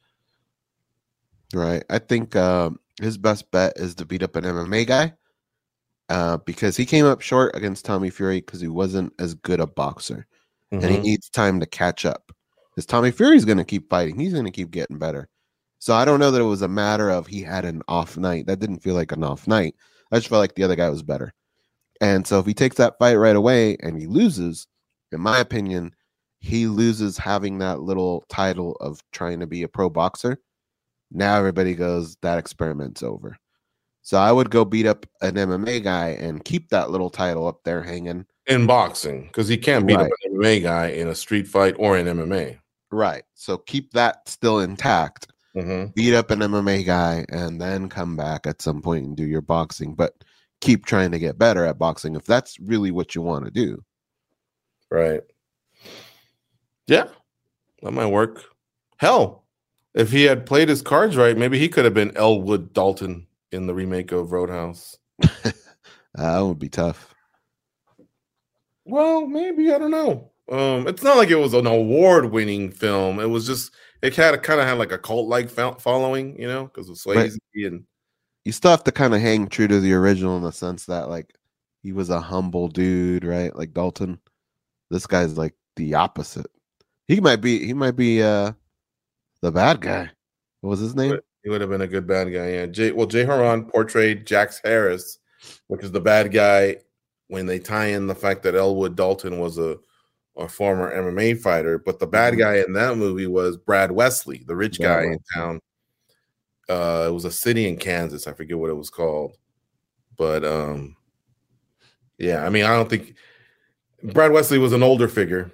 [1.54, 1.84] Right.
[1.88, 5.12] I think uh, his best bet is to beat up an MMA guy
[6.08, 9.66] uh, because he came up short against Tommy Fury because he wasn't as good a
[9.66, 10.26] boxer
[10.72, 10.82] mm-hmm.
[10.82, 11.04] and he mm-hmm.
[11.04, 12.32] needs time to catch up.
[12.74, 15.28] Because Tommy Fury's going to keep fighting, he's going to keep getting better.
[15.86, 18.48] So I don't know that it was a matter of he had an off night.
[18.48, 19.76] That didn't feel like an off night.
[20.10, 21.32] I just felt like the other guy was better.
[22.00, 24.66] And so if he takes that fight right away and he loses,
[25.12, 25.94] in my opinion,
[26.40, 30.40] he loses having that little title of trying to be a pro boxer.
[31.12, 33.38] Now everybody goes, that experiment's over.
[34.02, 37.60] So I would go beat up an MMA guy and keep that little title up
[37.62, 38.26] there hanging.
[38.48, 40.06] In boxing, because he can't beat right.
[40.06, 42.58] up an MMA guy in a street fight or in MMA.
[42.90, 43.22] Right.
[43.34, 45.86] So keep that still intact mm-hmm.
[45.94, 49.42] beat up an MMA guy, and then come back at some point and do your
[49.42, 49.94] boxing.
[49.94, 50.14] But
[50.60, 53.82] keep trying to get better at boxing if that's really what you want to do.
[54.90, 55.22] Right.
[56.86, 57.08] Yeah,
[57.82, 58.44] that might work.
[58.98, 59.44] Hell,
[59.94, 63.66] if he had played his cards right, maybe he could have been Elwood Dalton in
[63.66, 64.96] the remake of Roadhouse.
[66.14, 67.14] that would be tough.
[68.84, 70.30] Well, maybe I don't know.
[70.50, 73.18] Um, it's not like it was an award-winning film.
[73.18, 76.46] It was just it had a kind of had like a cult like following, you
[76.46, 77.64] know, because of Swayze right.
[77.64, 77.84] and
[78.44, 81.08] you still have to kind of hang true to the original in the sense that
[81.08, 81.34] like
[81.82, 83.54] he was a humble dude, right?
[83.54, 84.20] Like Dalton.
[84.90, 86.46] This guy's like the opposite.
[87.08, 88.52] He might be he might be uh
[89.40, 90.10] the bad guy.
[90.60, 91.18] What was his name?
[91.42, 92.50] He would have been a good bad guy.
[92.50, 92.66] Yeah.
[92.66, 95.18] Jay, well, Jay Hieron portrayed Jax Harris,
[95.68, 96.76] which is the bad guy
[97.28, 99.78] when they tie in the fact that Elwood Dalton was a
[100.36, 102.38] a former MMA fighter, but the bad Mhm.
[102.38, 105.60] guy in that movie was Brad Wesley, the rich guy in town.
[106.68, 108.26] Uh, it was a city in Kansas.
[108.26, 109.36] I forget what it was called,
[110.16, 110.96] but um,
[112.18, 112.44] yeah.
[112.44, 113.14] I mean, I don't think
[114.02, 115.52] Brad Wesley was an older figure,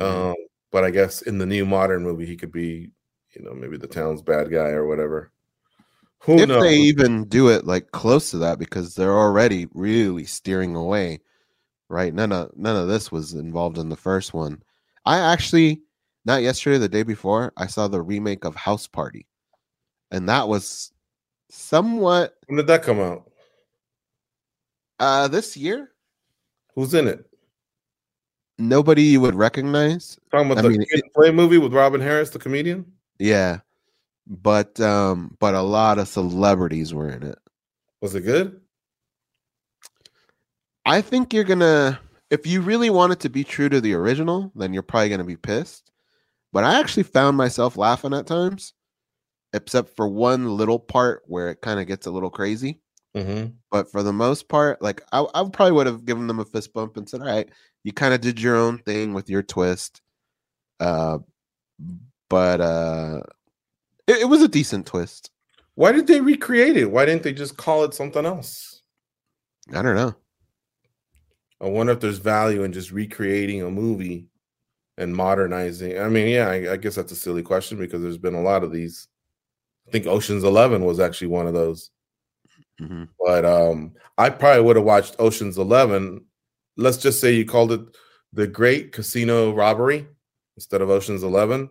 [0.00, 0.30] Mhm.
[0.30, 0.34] um,
[0.70, 2.90] but I guess in the new modern movie, he could be,
[3.34, 5.32] you know, maybe the town's bad guy or whatever.
[6.24, 6.62] Who if knows?
[6.62, 11.20] they even do it like close to that because they're already really steering away
[11.88, 14.62] right none of none of this was involved in the first one
[15.06, 15.80] i actually
[16.24, 19.26] not yesterday the day before i saw the remake of house party
[20.10, 20.92] and that was
[21.50, 23.30] somewhat when did that come out?
[25.00, 25.90] uh this year
[26.74, 27.24] Who's in it?
[28.58, 32.30] nobody you would recognize Talking about I the mean, and Play movie with Robin Harris,
[32.30, 32.84] the comedian.
[33.18, 33.60] yeah
[34.26, 37.38] but um but a lot of celebrities were in it
[38.02, 38.60] Was it good?
[40.88, 44.50] I think you're gonna if you really want it to be true to the original,
[44.54, 45.90] then you're probably gonna be pissed.
[46.50, 48.72] But I actually found myself laughing at times,
[49.52, 52.80] except for one little part where it kind of gets a little crazy.
[53.14, 53.52] Mm-hmm.
[53.70, 56.72] But for the most part, like I, I probably would have given them a fist
[56.72, 57.48] bump and said, "All right,
[57.84, 60.00] you kind of did your own thing with your twist."
[60.80, 61.18] Uh,
[62.30, 63.20] but uh,
[64.06, 65.30] it, it was a decent twist.
[65.74, 66.90] Why did they recreate it?
[66.90, 68.82] Why didn't they just call it something else?
[69.74, 70.14] I don't know.
[71.60, 74.26] I wonder if there's value in just recreating a movie
[74.96, 75.98] and modernizing.
[75.98, 78.64] I mean, yeah, I, I guess that's a silly question because there's been a lot
[78.64, 79.08] of these.
[79.86, 81.90] I think Ocean's Eleven was actually one of those.
[82.78, 86.24] hmm But um, I probably would have watched Ocean's Eleven.
[86.76, 87.80] Let's just say you called it
[88.32, 90.06] the Great Casino Robbery
[90.56, 91.70] instead of Ocean's 11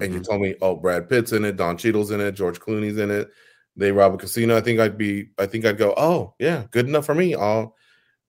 [0.00, 2.98] and you told me, oh, Brad Pitt's in it, Don Cheadle's in it, George Clooney's
[2.98, 3.30] in it.
[3.76, 4.56] They rob a casino.
[4.56, 7.34] I think I'd be, I think I'd go, oh yeah, good enough for me.
[7.34, 7.74] I'll,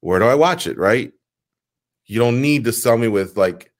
[0.01, 0.77] where do I watch it?
[0.77, 1.12] Right?
[2.05, 3.71] You don't need to sell me with like,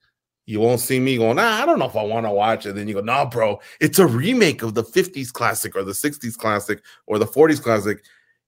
[0.46, 2.74] you won't see me going, nah, I don't know if I want to watch it.
[2.74, 6.36] Then you go, nah, bro, it's a remake of the 50s classic or the 60s
[6.38, 8.04] classic or the 40s classic.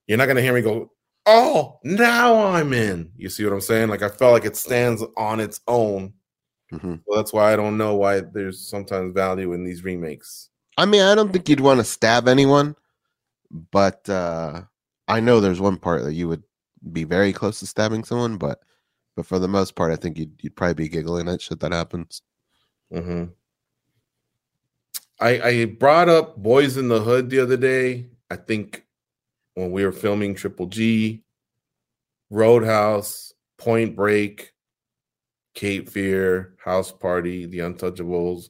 [0.07, 0.91] You're not gonna hear me go,
[1.25, 3.11] oh, now I'm in.
[3.15, 3.89] You see what I'm saying?
[3.89, 6.13] Like I felt like it stands on its own.
[6.71, 10.49] hmm Well, that's why I don't know why there's sometimes value in these remakes.
[10.77, 12.75] I mean, I don't think you'd want to stab anyone,
[13.71, 14.63] but uh
[15.07, 16.43] I know there's one part that you would
[16.91, 18.61] be very close to stabbing someone, but
[19.15, 21.73] but for the most part, I think you'd you'd probably be giggling at shit that
[21.73, 22.21] happens.
[22.91, 23.25] hmm
[25.19, 28.07] I, I brought up Boys in the Hood the other day.
[28.31, 28.85] I think
[29.53, 31.23] when we were filming Triple G,
[32.31, 34.53] Roadhouse, Point Break,
[35.53, 38.49] Cape Fear, House Party, The Untouchables,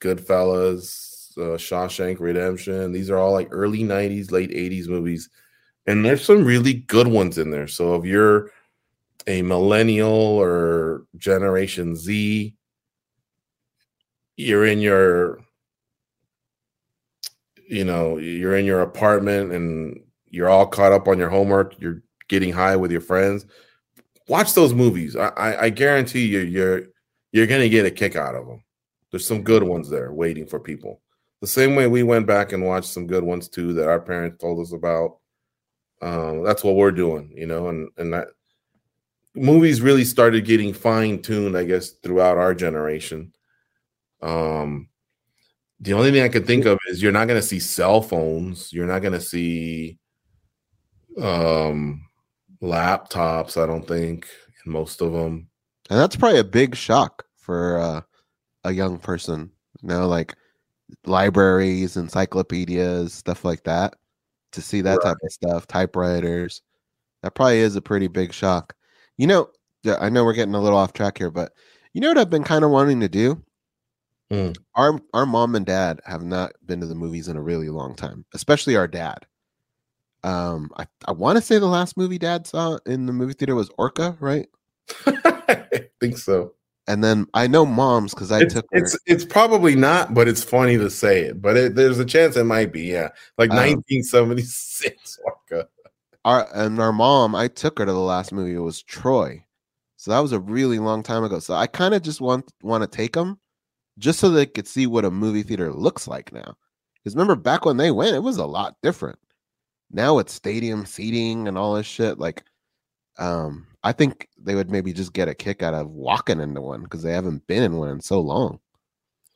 [0.00, 2.92] Goodfellas, uh, Shawshank Redemption.
[2.92, 5.28] These are all like early 90s, late 80s movies.
[5.86, 7.66] And there's some really good ones in there.
[7.66, 8.50] So if you're
[9.26, 12.54] a millennial or Generation Z,
[14.36, 15.40] you're in your
[17.68, 22.02] you know you're in your apartment and you're all caught up on your homework you're
[22.26, 23.44] getting high with your friends
[24.28, 25.14] watch those movies.
[25.14, 26.84] I i, I guarantee you you're
[27.32, 28.64] you're gonna get a kick out of them
[29.10, 31.00] there's some good ones there waiting for people.
[31.40, 34.38] The same way we went back and watched some good ones too that our parents
[34.40, 35.18] told us about
[36.02, 38.28] um that's what we're doing you know and and that
[39.34, 43.32] movies really started getting fine-tuned i guess throughout our generation
[44.22, 44.88] um,
[45.80, 48.72] the only thing I can think of is you're not going to see cell phones.
[48.72, 49.98] You're not going to see
[51.20, 52.06] um,
[52.62, 53.60] laptops.
[53.60, 54.28] I don't think
[54.64, 55.48] in most of them.
[55.88, 58.00] And that's probably a big shock for uh,
[58.64, 59.50] a young person.
[59.82, 60.34] You know, like
[61.06, 63.94] libraries, encyclopedias, stuff like that.
[64.52, 66.62] To see that type of stuff, typewriters,
[67.22, 68.74] that probably is a pretty big shock.
[69.16, 69.50] You know,
[69.86, 71.52] I know we're getting a little off track here, but
[71.92, 73.42] you know what I've been kind of wanting to do?
[74.30, 74.50] Hmm.
[74.74, 77.94] Our our mom and dad have not been to the movies in a really long
[77.94, 79.26] time, especially our dad.
[80.22, 83.54] Um, I, I want to say the last movie dad saw in the movie theater
[83.54, 84.48] was Orca, right?
[85.06, 86.54] I think so.
[86.90, 88.78] And then I know mom's because I It's, took her.
[88.78, 91.40] it's it's probably not, but it's funny to say it.
[91.40, 92.82] But it, there's a chance it might be.
[92.82, 95.68] Yeah, like Um, 1976 Orca.
[96.24, 98.54] our and our mom, I took her to the last movie.
[98.54, 99.44] It was Troy,
[99.98, 101.38] so that was a really long time ago.
[101.38, 103.38] So I kind of just want want to take them,
[103.98, 106.56] just so they could see what a movie theater looks like now.
[106.96, 109.18] Because remember back when they went, it was a lot different.
[109.92, 112.18] Now it's stadium seating and all this shit.
[112.18, 112.42] Like,
[113.18, 116.82] um, I think they would maybe just get a kick out of walking into one
[116.82, 118.60] because they haven't been in one in so long.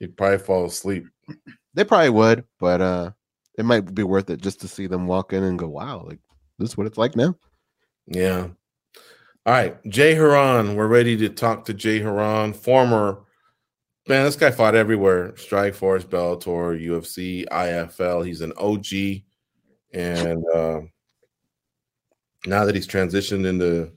[0.01, 1.07] You'd probably fall asleep.
[1.75, 3.11] They probably would, but uh,
[3.59, 6.19] it might be worth it just to see them walk in and go, "Wow, like
[6.59, 7.37] this is what it's like now."
[8.07, 8.49] Yeah.
[9.47, 10.75] All right, Jay Hieron.
[10.75, 13.25] We're ready to talk to Jay Hieron, former
[14.09, 14.25] man.
[14.25, 18.27] This guy fought everywhere: Strikeforce, Bellator, UFC, IFL.
[18.27, 19.23] He's an OG,
[19.93, 20.81] and uh,
[22.47, 23.91] now that he's transitioned into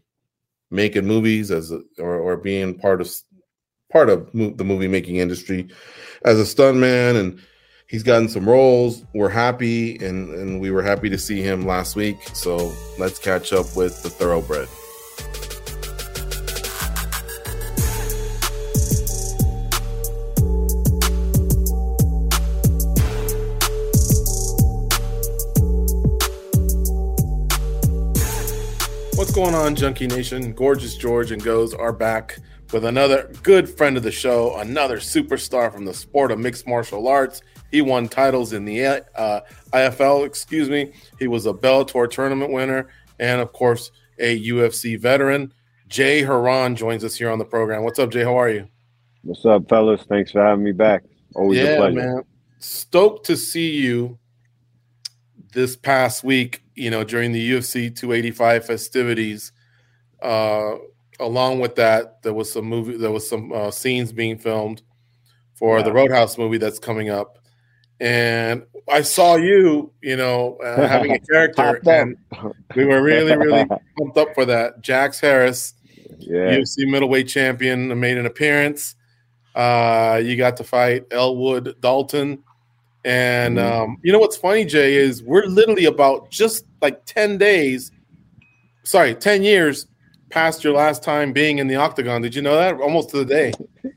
[0.72, 3.12] making movies as a, or or being part of
[3.92, 5.68] part of mo- the movie making industry
[6.26, 7.40] as a stuntman, and
[7.88, 9.04] he's gotten some roles.
[9.14, 12.18] We're happy, and and we were happy to see him last week.
[12.34, 14.68] So let's catch up with the thoroughbred.
[29.38, 30.52] Going on, Junkie Nation?
[30.52, 32.40] Gorgeous George and Goes are back
[32.74, 37.08] with another good friend of the show, another superstar from the sport of mixed martial
[37.08, 37.44] arts.
[37.70, 39.42] He won titles in the uh,
[39.74, 40.92] IFL, excuse me.
[41.20, 45.54] He was a Bellator tournament winner, and of course, a UFC veteran.
[45.88, 47.84] Jay Hieron joins us here on the program.
[47.84, 48.24] What's up, Jay?
[48.24, 48.68] How are you?
[49.22, 50.02] What's up, fellas?
[50.10, 51.04] Thanks for having me back.
[51.36, 51.96] Always a yeah, pleasure.
[51.96, 52.24] man.
[52.58, 54.18] Stoked to see you
[55.54, 59.52] this past week, you know, during the UFC 285 festivities.
[60.22, 60.76] Uh,
[61.20, 64.82] along with that, there was some movie, there was some uh, scenes being filmed
[65.56, 67.40] for the Roadhouse movie that's coming up,
[68.00, 72.16] and I saw you, you know, uh, having a character, and
[72.76, 73.66] we were really, really
[73.98, 74.82] pumped up for that.
[74.82, 75.74] Jax Harris,
[76.20, 76.58] Yeah.
[76.58, 78.96] UFC middleweight champion, made an appearance.
[79.56, 82.44] Uh, you got to fight Elwood Dalton.
[83.08, 83.64] And Mhm.
[83.72, 87.90] um, you know what's funny, Jay, is we're literally about just like 10 days,
[88.84, 89.88] sorry, 10 years
[90.30, 92.22] past your last time being in the octagon.
[92.22, 92.76] Did you know that?
[92.82, 93.54] Almost to the day.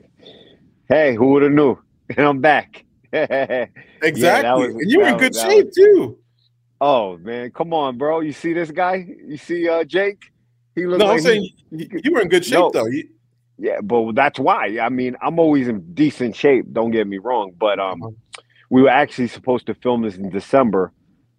[0.87, 1.77] Hey, who would have knew?
[2.17, 2.83] And I'm back.
[3.13, 4.67] Exactly.
[4.67, 6.17] was- and you were in good was- shape was- too.
[6.81, 8.19] oh man, come on, bro.
[8.21, 9.05] You see this guy?
[9.25, 10.21] You see uh Jake?
[10.75, 12.71] He looks No, I'm saying he- you, you were in good shape No.
[12.73, 12.87] though.
[12.87, 13.07] You,
[13.57, 14.79] yeah, but that's why.
[14.81, 16.65] I mean, I'm always in decent shape.
[16.73, 18.41] Don't get me wrong, but um, Uh-huh.
[18.71, 20.93] We were actually supposed to film this in December,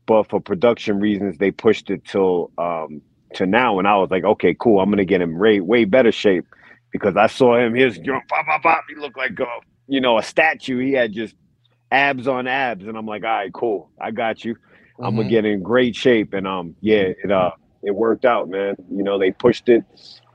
[0.06, 3.02] but for production reasons, they pushed it till um
[3.36, 3.80] to now.
[3.80, 4.80] And I was like, okay, cool.
[4.80, 6.46] I'm gonna get him way way better shape
[6.92, 7.74] because I saw him.
[7.76, 7.98] His
[8.30, 8.84] pop, pop, pop.
[8.90, 9.46] He looked like a
[9.88, 10.80] you know a statue.
[10.80, 11.34] He had just
[11.90, 13.90] abs on abs, and I'm like, all right, cool.
[14.00, 14.56] I got you.
[15.02, 15.30] I'm gonna Mhm.
[15.30, 18.76] get in great shape, and um, yeah, it uh, it worked out, man.
[18.90, 19.84] You know, they pushed it,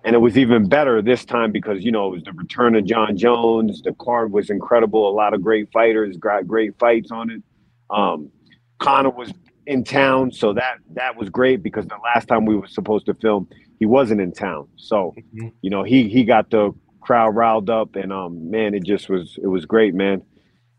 [0.08, 2.86] and it was even better this time because you know it was the return of
[2.86, 3.82] Jon Jones.
[3.82, 5.10] The card was incredible.
[5.10, 7.44] A lot of great fighters, got great fights on it.
[7.90, 8.32] Um,
[8.80, 9.34] Conor was
[9.66, 13.14] in town, so that that was great because the last time we were supposed to
[13.16, 14.70] film, he wasn't in town.
[14.78, 15.52] So Mhm.
[15.62, 19.38] you know, he he got the crowd riled up, and um, man, it just was
[19.44, 20.22] it was great, man.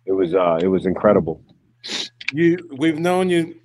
[0.07, 1.43] It was uh, it was incredible.
[2.33, 3.57] you we've known you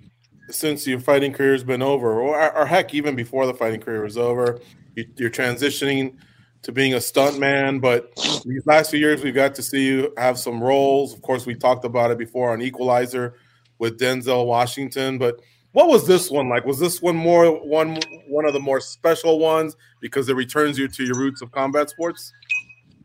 [0.50, 4.18] since your fighting career's been over, or, or heck, even before the fighting career was
[4.18, 4.60] over.
[4.94, 6.16] You, you're transitioning
[6.62, 10.38] to being a stuntman, but these last few years we've got to see you have
[10.38, 11.12] some roles.
[11.12, 13.34] Of course, we talked about it before on Equalizer
[13.78, 15.40] with Denzel Washington, but
[15.72, 16.64] what was this one like?
[16.64, 20.86] Was this one more one one of the more special ones because it returns you
[20.86, 22.32] to your roots of combat sports?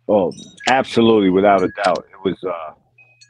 [0.07, 0.31] Oh,
[0.67, 2.05] absolutely, without a doubt.
[2.11, 2.73] It was, uh,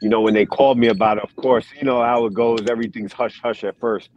[0.00, 2.60] you know, when they called me about it, of course, you know how it goes.
[2.70, 4.10] Everything's hush hush at first.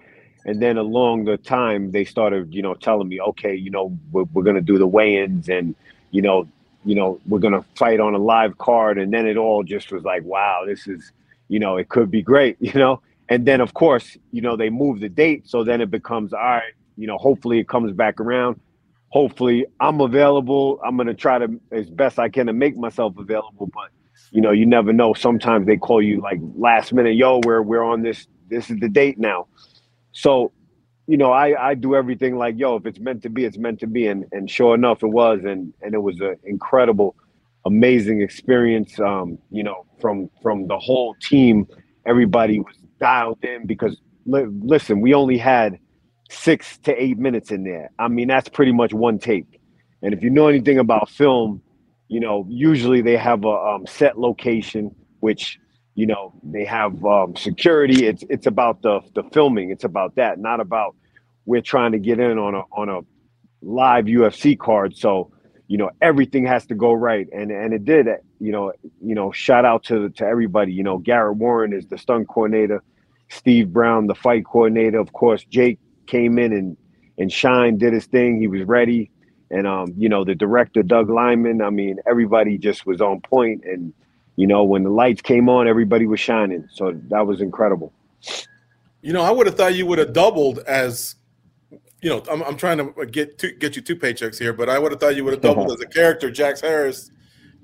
[0.45, 4.23] And then along the time, they started, you know, telling me, okay, you know, we're,
[4.33, 5.75] we're going to do the weigh ins and,
[6.11, 6.47] you know,
[6.85, 8.97] you know, we're going to fight on a live card.
[8.97, 11.11] And then it all just was like, wow, this is,
[11.47, 13.01] you know, it could be great, you know?
[13.29, 15.47] And then, of course, you know, they move the date.
[15.47, 18.59] So then it becomes, all right, you know, hopefully it comes back around
[19.13, 20.79] hopefully I'm available.
[20.83, 23.69] I'm gonna try to as best I can to make myself available.
[23.71, 23.89] But
[24.31, 25.13] you know, you never know.
[25.13, 28.27] Sometimes they call you like last minute, yo, we're we're on this.
[28.49, 29.47] This is the date now.
[30.13, 30.51] So,
[31.07, 33.79] you know, I I do everything like, yo, if it's meant to be, it's meant
[33.81, 34.07] to be.
[34.07, 35.41] And and sure enough, it was.
[35.43, 37.15] And and it was an incredible,
[37.65, 38.99] amazing experience.
[38.99, 41.67] Um, you know, from from the whole team,
[42.05, 45.77] everybody was dialed in because li- listen, we only had
[46.29, 47.91] six to eight minutes in there.
[47.99, 49.59] I mean, that's pretty much one take.
[50.01, 51.61] And if you know anything about film,
[52.07, 55.59] you know, usually they have a um, set location, which
[55.95, 58.05] you know they have um, security.
[58.07, 59.69] It's it's about the the filming.
[59.69, 60.95] It's about that, not about
[61.45, 63.01] we're trying to get in on a on a
[63.61, 64.95] live UFC card.
[64.95, 65.31] So
[65.67, 68.07] you know everything has to go right, and and it did.
[68.39, 70.73] You know, you know, shout out to to everybody.
[70.73, 72.83] You know, Garrett Warren is the stunt coordinator.
[73.29, 75.43] Steve Brown, the fight coordinator, of course.
[75.45, 76.77] Jake came in and
[77.17, 78.39] and Shine did his thing.
[78.39, 79.11] He was ready,
[79.51, 81.61] and um, you know, the director Doug Liman.
[81.61, 83.93] I mean, everybody just was on point, and
[84.35, 86.67] you know, when the lights came on, everybody was shining.
[86.73, 87.93] So that was incredible.
[89.01, 91.15] You know, I would have thought you would have doubled as
[92.03, 94.77] you know, I'm, I'm trying to get to get you two paychecks here, but I
[94.77, 97.09] would have thought you would have doubled as a character, Jax Harris.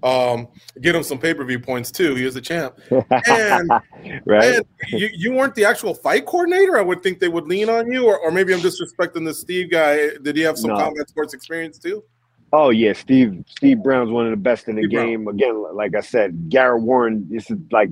[0.01, 0.47] Um,
[0.80, 2.15] get him some pay per view points too.
[2.15, 3.70] He is a champ, and,
[4.26, 4.55] right?
[4.55, 6.78] and you, you weren't the actual fight coordinator.
[6.78, 9.70] I would think they would lean on you, or, or maybe I'm disrespecting the Steve
[9.70, 10.11] guy.
[10.22, 10.78] Did he have some No.
[10.78, 12.01] combat sports experience too?
[12.52, 15.08] Oh yeah, Steve Steve Brown's one of the best in the Steve Brown.
[15.08, 15.28] game.
[15.28, 17.89] Again, like I said, Garrett Warren, this is like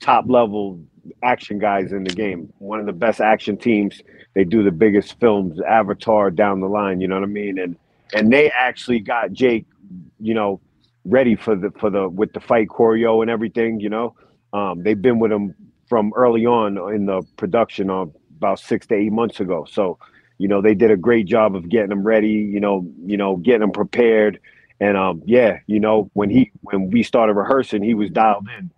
[0.00, 0.80] top level
[1.22, 2.52] action guys in the game.
[2.58, 4.00] One of the best action teams.
[4.34, 7.00] They do the biggest films, Avatar down the line.
[7.00, 7.58] You know what I mean?
[7.58, 7.76] And
[8.14, 9.66] and they actually got Jake,
[10.20, 10.60] you know,
[11.04, 13.80] ready for the for the with the fight choreo and everything.
[13.80, 14.16] You know,
[14.52, 15.54] um, they've been with him
[15.88, 19.66] from early on in the production of about six to eight months ago.
[19.70, 19.98] So
[20.38, 23.36] you know they did a great job of getting him ready you know you know
[23.36, 24.40] getting him prepared
[24.80, 28.70] and um yeah you know when he when we started rehearsing he was dialed in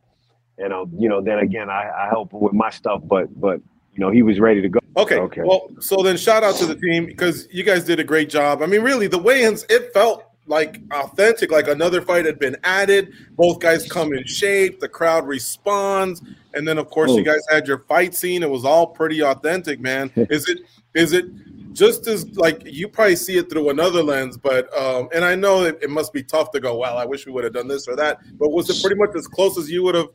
[0.59, 3.61] and um you know then again i i help him with my stuff but but
[3.95, 5.19] you know he was ready to go Okay.
[5.19, 5.43] Okay.
[5.45, 8.61] Well, so then shout out to the team because you guys did a great job.
[8.61, 13.13] I mean, really, the weigh-ins it felt like authentic, like another fight had been added.
[13.37, 14.81] Both guys come in shape.
[14.81, 16.23] The crowd responds,
[16.55, 17.25] and then of course you Oh.
[17.25, 18.43] guys had your fight scene.
[18.43, 20.11] It was all pretty authentic, man.
[20.17, 20.59] Is it?
[20.95, 21.27] Is it?
[21.73, 25.63] Just as like you probably see it through another lens, but um, and I know
[25.63, 26.77] it, it must be tough to go.
[26.77, 28.19] Well, I wish we would have done this or that.
[28.39, 30.09] But was it pretty much as close as you would have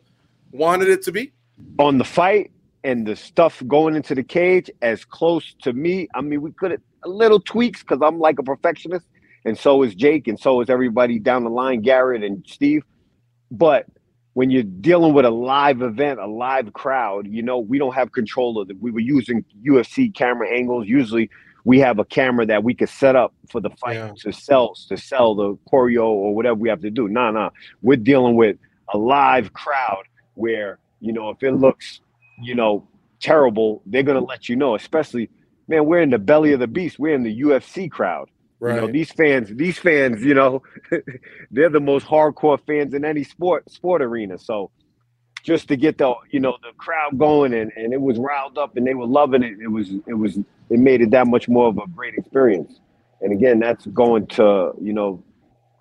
[0.51, 1.31] wanted it to be?
[1.79, 2.51] on the fight
[2.83, 6.07] and the stuff going into the cage as close to me.
[6.13, 9.07] I mean, we could have a little tweaks because I'm like a perfectionist,
[9.45, 12.83] and so is Jake, and so is everybody down the line, Garrett and Steve.
[13.51, 13.85] But
[14.35, 18.11] when you're dealing with a live event, a live crowd, you know, we don't have
[18.11, 18.75] control of it.
[18.81, 20.87] We were using UFC camera angles.
[20.87, 21.29] Usually,
[21.63, 24.11] we have a camera that we could set up for the fight Yeah.
[24.19, 27.07] to sell to sell the choreo or whatever we have to do.
[27.07, 27.49] Nah, nah,
[27.81, 28.57] we're dealing with
[28.93, 32.01] a live crowd where you know if it looks
[32.43, 32.85] you know
[33.21, 34.75] terrible, they're gonna let you know.
[34.75, 35.29] Especially,
[35.69, 36.99] man, we're in the belly of the beast.
[36.99, 38.29] We're in the UFC crowd.
[38.61, 40.63] You know, these fans, these fans, you know,
[41.51, 44.37] they're the most hardcore fans in any sport sport arena.
[44.37, 44.71] So
[45.43, 48.77] just to get the you know the crowd going and, and it was riled up
[48.77, 51.67] and they were loving it, it was it was it made it that much more
[51.67, 52.79] of a great experience.
[53.21, 55.23] And again, that's going to, you know,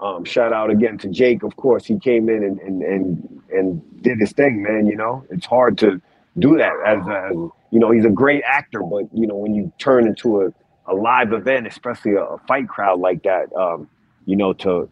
[0.00, 1.84] um, shout out again to Jake, of course.
[1.84, 4.86] He came in and and and, and did his thing, man.
[4.86, 6.00] You know, it's hard to
[6.38, 7.36] do that as, as
[7.70, 10.52] you know, he's a great actor, but you know, when you turn into a
[10.86, 13.88] a live event, especially a, a fight crowd like that, um,
[14.26, 14.88] you know, to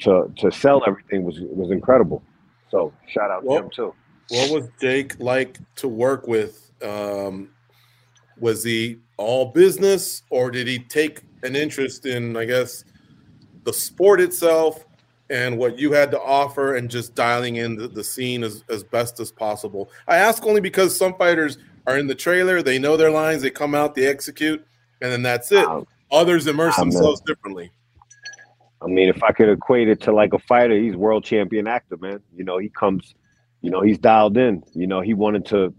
[0.00, 2.22] to to sell everything was was incredible.
[2.70, 3.94] So shout out Well- to him too.
[4.30, 6.70] What was Jake like to work with?
[6.82, 7.50] Um,
[8.38, 12.84] was he all business, or did he take an interest in, I guess,
[13.64, 14.86] the sport itself
[15.28, 18.82] and what you had to offer, and just dialing in the, the scene as, as
[18.82, 19.90] best as possible?
[20.08, 23.50] I ask only because some fighters are in the trailer, they know their lines, they
[23.50, 24.66] come out, they execute,
[25.00, 25.66] and then that's it.
[25.66, 26.90] Um, Others immerse man.
[26.90, 27.70] themselves differently.
[28.82, 31.96] I mean, if I could equate it to like a fighter, he's world champion actor,
[31.96, 32.20] man.
[32.36, 33.14] You know, he comes,
[33.62, 34.62] you know, he's dialed in.
[34.74, 35.74] You know, he wanted to,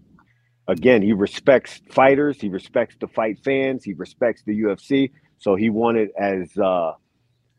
[0.67, 5.11] again, he respects fighters, he respects the fight fans, he respects the UFC.
[5.37, 6.93] So he wanted as uh,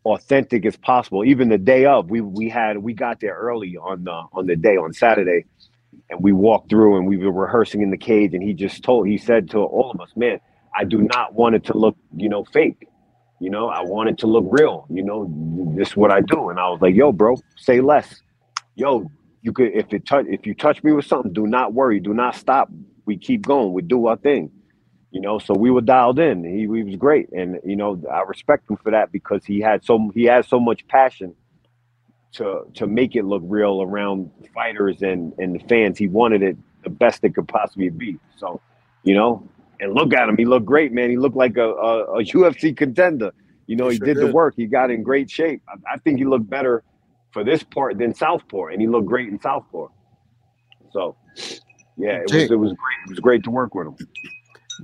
[0.04, 1.24] authentic as possible.
[1.24, 4.56] Even the day of, we we had we got there early on the on the
[4.56, 5.44] day on Saturday,
[6.10, 8.34] and we walked through and we were rehearsing in the cage.
[8.34, 10.40] And he just told, he said to all of us, man,
[10.76, 12.86] I do not want it to look, you know, fake.
[13.40, 14.86] You know, I want it to look real.
[14.90, 16.50] You know, this is what I do.
[16.50, 18.22] And I was like, yo, bro, say less.
[18.74, 19.10] Yo,
[19.42, 22.14] you could if it touch if you touch me with something, do not worry, do
[22.14, 22.70] not stop.
[23.04, 23.72] We keep going.
[23.72, 24.50] We do our thing.
[25.10, 26.44] You know, so we were dialed in.
[26.44, 29.84] He, he was great, and you know, I respect him for that because he had
[29.84, 31.34] so he has so much passion
[32.32, 35.96] to to make it look real around fighters and and the fans.
[35.98, 38.18] He wanted it the best it could possibly be.
[38.36, 38.60] So,
[39.04, 39.48] you know,
[39.80, 40.36] and look at him.
[40.36, 41.10] He looked great, man.
[41.10, 43.32] He looked like a, a, a UFC contender.
[43.66, 44.54] You know, He he, sure did, the work.
[44.56, 45.62] He got in great shape.
[45.68, 46.82] I, I think he looked better
[47.32, 49.88] for this part than Southpaw, and he looked great in Southpaw.
[50.92, 51.16] So,
[51.96, 52.96] yeah, it Jay- was it was great.
[53.06, 53.96] It was great to work with him.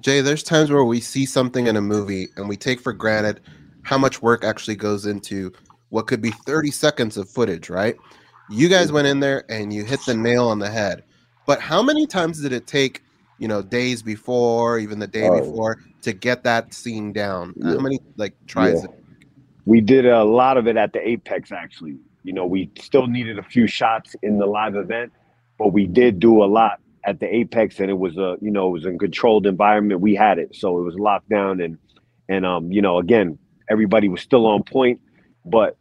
[0.01, 3.40] Jay, there's times where we see something in a movie and we take for granted
[3.82, 5.53] how much work actually goes into
[5.90, 7.97] what could be 30 seconds of footage, right?
[8.51, 11.05] You guys went in there and you hit the nail on the head.
[11.47, 13.03] But how many times did it take,
[13.43, 15.40] you know, days before, even the day Oh.
[15.40, 17.55] before to get that scene down?
[17.61, 18.84] How many like tries?
[18.84, 18.90] Yeah.
[19.66, 21.97] We did a lot of it at the Apex, actually.
[22.22, 25.12] You know, we still needed a few shots in the live event,
[25.59, 28.68] but we did do a lot at the Apex, and it was a you know
[28.68, 30.01] it was a controlled environment.
[30.01, 31.78] We had it, so it was locked down, and
[32.28, 33.38] and um you know again
[33.68, 35.01] everybody was still on point,
[35.45, 35.76] but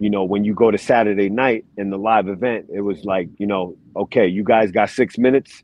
[0.00, 3.28] you know when you go to Saturday night in the live event, it was like
[3.38, 5.62] you know okay you guys got six minutes,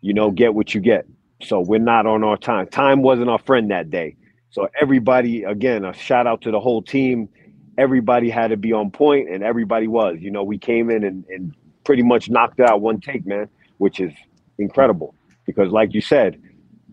[0.00, 1.06] you know get what you get.
[1.42, 2.68] So we're not on our time.
[2.68, 4.16] Time wasn't our friend that day
[4.50, 7.28] So everybody, again, a shout out to the whole team.
[7.78, 10.18] Everybody had to be on point, and everybody was.
[10.20, 13.48] You know, we came in and, and pretty much knocked out one take, man,
[13.78, 14.12] which is
[14.58, 15.14] incredible.
[15.46, 16.40] Because, like you said,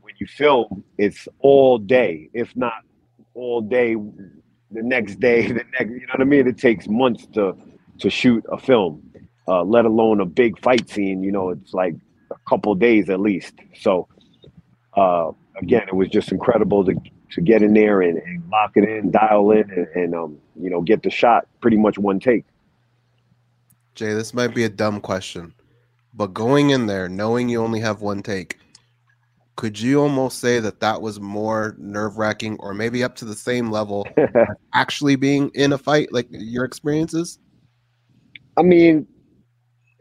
[0.01, 2.83] when you film, it's all day, if not
[3.35, 5.91] all day, the next day, the next.
[5.91, 6.47] You know what I mean?
[6.47, 7.55] It takes months to
[7.99, 9.03] to shoot a film,
[9.47, 11.23] uh, let alone a big fight scene.
[11.23, 11.95] You know, it's like
[12.31, 13.53] a couple days at least.
[13.79, 14.07] So,
[14.95, 16.95] uh, again, it was just incredible to
[17.31, 20.69] to get in there and, and lock it in, dial in, and, and um, you
[20.69, 22.45] know, get the shot pretty much one take.
[23.95, 25.53] Jay, this might be a dumb question,
[26.13, 28.57] but going in there knowing you only have one take,
[29.55, 33.35] could you almost say that that was more nerve wracking or maybe up to the
[33.35, 34.07] same level
[34.73, 37.39] actually being in a fight, like your experiences?
[38.55, 39.07] I mean,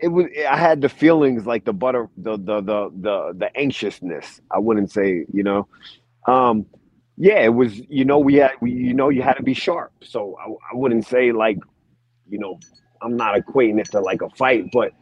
[0.01, 0.27] it was.
[0.49, 4.41] I had the feelings like the butter, the the the the the anxiousness.
[4.51, 5.69] I wouldn't say, you know,
[6.27, 6.67] um,
[7.17, 7.79] yeah, it was.
[7.89, 9.93] You know, we had, we, you know, you had to be sharp.
[10.03, 11.59] So I, I wouldn't say like,
[12.29, 12.61] you know,
[13.03, 14.93] I'm not equating it to like a fight, but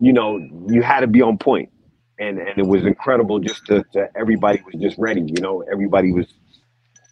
[0.00, 0.38] you know,
[0.68, 1.70] you had to be on point,
[2.18, 3.38] and and it was incredible.
[3.40, 5.22] Just to, to everybody was just ready.
[5.22, 6.26] You know, everybody was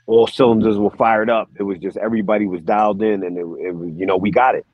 [0.06, 1.50] all cylinders were fired up.
[1.58, 4.54] It was just everybody was dialed in, and it, it was, you know, we got
[4.54, 4.66] it.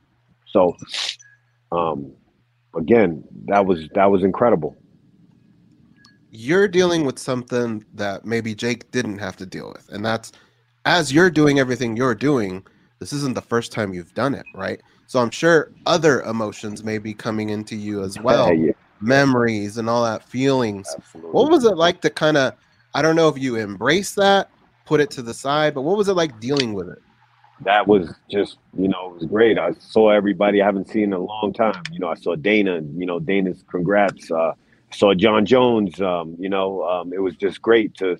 [0.46, 0.76] So,
[1.72, 2.12] um,
[2.76, 4.76] again, that was that was incredible.
[6.30, 10.32] You're dealing with something that maybe Jake didn't have to deal with, and that's
[10.84, 12.64] as you're doing everything you're doing.
[13.00, 14.80] This isn't the first time you've done it, right?
[15.06, 19.88] So I'm sure other emotions may be coming into you as well, Yeah, memories and
[19.88, 20.92] all that feelings.
[20.96, 21.30] absolutely.
[21.30, 22.54] What was it like to kind of?
[22.94, 24.50] I don't know if you embrace that,
[24.84, 26.98] put it to the side, but what was it like dealing with it?
[27.64, 29.58] That was just you know it was great.
[29.58, 31.82] I saw everybody I haven't seen in a long time.
[31.90, 32.80] You know, I saw Dana.
[32.96, 34.30] You know, Dana's congrats.
[34.30, 34.52] Uh,
[34.92, 36.00] saw Jon Jones.
[36.00, 38.16] Um, you know, um, it was just great to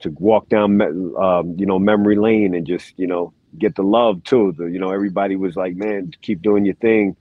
[0.00, 0.80] to walk down
[1.16, 4.54] um, you know memory lane and just you know get the love too.
[4.56, 7.16] The, you know, everybody was like, man, keep doing your thing.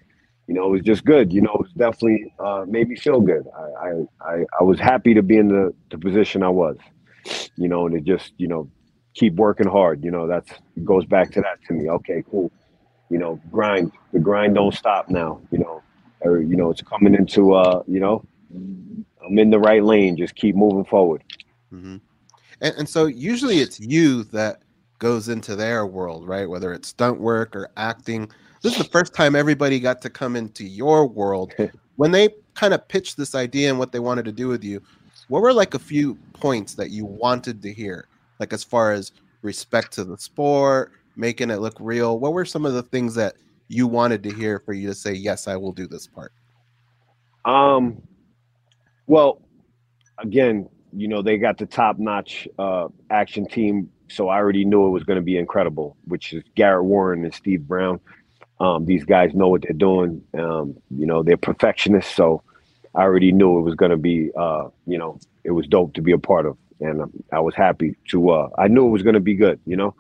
[0.47, 1.31] You know, it was just good.
[1.31, 3.45] You know, it was definitely uh, made me feel good.
[3.55, 3.91] I, I
[4.33, 6.77] I I was happy to be in the the position I was.
[7.55, 8.69] You know, and it just you know
[9.13, 10.03] keep working hard.
[10.03, 10.51] You know, that's
[10.83, 11.89] goes back to that to me.
[11.89, 12.51] Okay, cool.
[13.09, 13.91] You know, grind.
[14.13, 15.41] The grind don't stop now.
[15.51, 15.83] You know,
[16.21, 20.17] or you know, it's coming into uh, you know, I'm in the right lane.
[20.17, 21.23] Just keep moving forward.
[21.69, 21.97] hmm
[22.61, 24.61] And, and so usually it's you that
[24.99, 26.47] goes into their world, right?
[26.49, 28.29] Whether it's stunt work or acting.
[28.61, 31.53] This is the first time everybody got to come into your world.
[31.97, 34.81] When they kind of pitched this idea and what they wanted to do with you,
[35.27, 38.07] what were like a few points that you wanted to hear?
[38.41, 39.11] Like as far as
[39.43, 42.19] respect to the sport, making it look real.
[42.19, 43.35] What were some of the things that
[43.67, 46.33] you wanted to hear for you to say, yes, I will do this part?
[47.45, 48.01] Um,
[49.05, 49.41] well,
[50.17, 54.87] again, you know, they got the top notch uh, action team, so I already knew
[54.87, 57.99] it was going to be incredible, which is Garrett Warren and Steve Brown.
[58.59, 60.23] Um, these guys know what they're doing.
[60.33, 62.41] Um, you know, they're perfectionists, so
[62.95, 66.01] I already knew it was going to be, uh, you know, it was dope to
[66.01, 68.29] be a part of, and um, I was happy to.
[68.29, 69.59] Uh, I knew it was going to be good.
[69.65, 69.95] You know,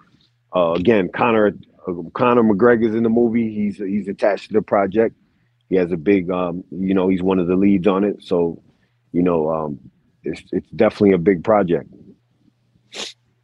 [0.55, 1.53] uh, again, Conor
[1.87, 3.53] uh, Conor McGregor's in the movie.
[3.53, 5.15] He's he's attached to the project.
[5.69, 8.21] He has a big, um, you know, he's one of the leads on it.
[8.21, 8.61] So,
[9.13, 9.79] you know, um,
[10.23, 11.89] it's it's definitely a big project.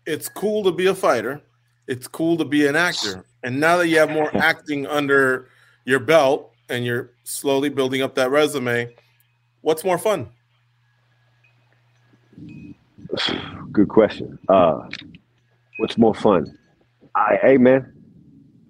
[0.05, 1.41] it's cool to be a fighter.
[1.87, 3.25] It's cool to be an actor.
[3.43, 5.47] And now that you have more acting under
[5.85, 8.93] your belt and you're slowly building up that resume,
[9.61, 10.29] what's more fun?
[13.71, 14.39] Good question.
[14.49, 14.87] Uh,
[15.77, 16.57] what's more fun?
[17.15, 17.93] I, hey man,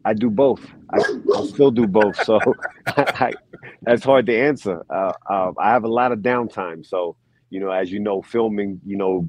[0.06, 0.66] I do both.
[0.92, 1.00] I,
[1.36, 2.22] I still do both.
[2.24, 2.40] So
[2.88, 3.34] I,
[3.82, 4.86] that's hard to answer.
[4.90, 6.86] Uh, uh, I have a lot of downtime.
[6.86, 7.16] So
[7.50, 9.28] you know, as you know, filming, you know,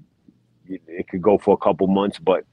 [0.67, 2.45] it, it could go for a couple months, but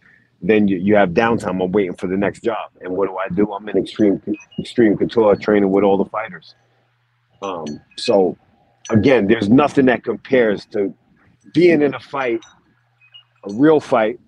[0.42, 1.64] then you, you have downtime.
[1.64, 2.72] I'm waiting for the next job.
[2.82, 3.52] And what do I do?
[3.54, 4.22] I'm in extreme
[4.60, 6.56] extreme couture training with all the fighters.
[7.42, 7.66] Um,
[7.98, 8.38] so
[8.90, 10.94] again, there's nothing that compares to
[11.54, 12.44] being in a fight,
[13.48, 14.20] a real fight,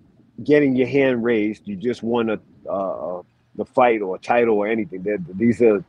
[0.44, 1.66] getting your hand raised.
[1.66, 3.22] You just won a uh,
[3.56, 5.02] the fight or a title or anything.
[5.02, 5.84] They're, these are,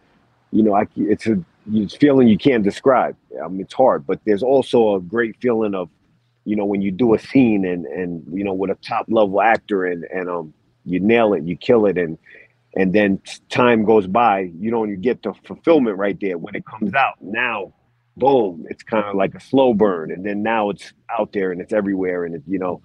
[0.52, 3.16] you know, I, it's a it's feeling you can't describe.
[3.44, 5.90] I mean, it's hard, but there's also a great feeling of,
[6.46, 9.42] you know, when you do a scene and and you know with a top level
[9.42, 10.54] actor and and um
[10.86, 12.18] you nail it, you kill it, and
[12.76, 16.56] and then time goes by, you know, and you get the fulfillment right there when
[16.56, 17.16] it comes out.
[17.22, 17.74] Now,
[18.20, 21.62] boom, it's kind of like a slow burn, and then now it's out there and
[21.62, 22.82] it's everywhere, and it, you know,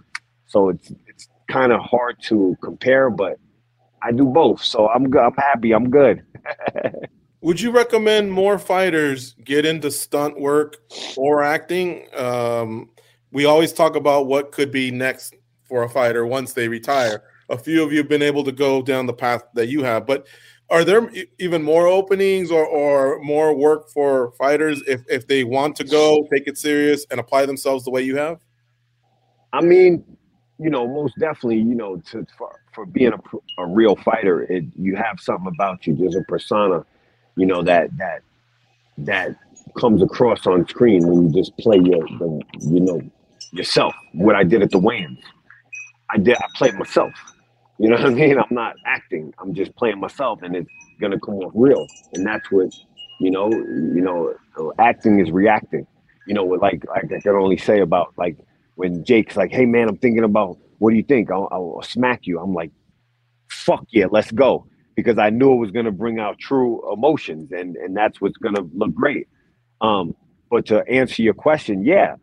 [0.46, 3.38] so it's it's kind of hard to compare, but
[4.02, 5.22] I do both, so I'm good.
[5.22, 5.72] I'm happy.
[5.72, 6.22] I'm good.
[7.40, 10.78] Would you recommend more fighters get into stunt work
[11.16, 12.06] or acting?
[12.16, 12.90] Um,
[13.32, 17.22] we always talk about what could be next for a fighter once they retire.
[17.50, 20.06] A few of you have been able to go down the path that you have,
[20.06, 20.26] but
[20.70, 25.76] are there even more openings or, or more work for fighters if, if they want
[25.76, 28.40] to go take it serious and apply themselves the way you have?
[29.52, 30.04] I mean,
[30.58, 34.64] you know, most definitely, you know, to for, for being a, a real fighter, it,
[34.76, 35.94] you have something about you.
[35.94, 36.84] There's a persona,
[37.36, 38.22] you know, that that
[38.98, 39.36] that
[39.78, 43.00] comes across on screen when you just play your, the, you know,
[43.52, 43.94] yourself.
[44.12, 45.18] What I did at the weigh-ins,
[46.10, 46.36] I did.
[46.36, 47.12] I played myself.
[47.78, 48.38] You know what I mean?
[48.38, 49.34] I'm not acting.
[49.38, 50.70] I'm just playing myself, and it's
[51.00, 51.86] gonna come off real.
[52.12, 52.72] And that's what,
[53.20, 54.34] you know, you know,
[54.78, 55.86] acting is reacting.
[56.26, 58.36] You know, like like I can only say about like
[58.76, 61.30] when Jake's like, "Hey man, I'm thinking about what do you think?
[61.30, 62.70] I'll, I'll smack you." I'm like,
[63.50, 67.76] "Fuck yeah, let's go," because I knew it was gonna bring out true emotions, and
[67.76, 69.26] and that's what's gonna look great.
[69.80, 70.14] Um,
[70.48, 72.16] but to answer your question, yeah,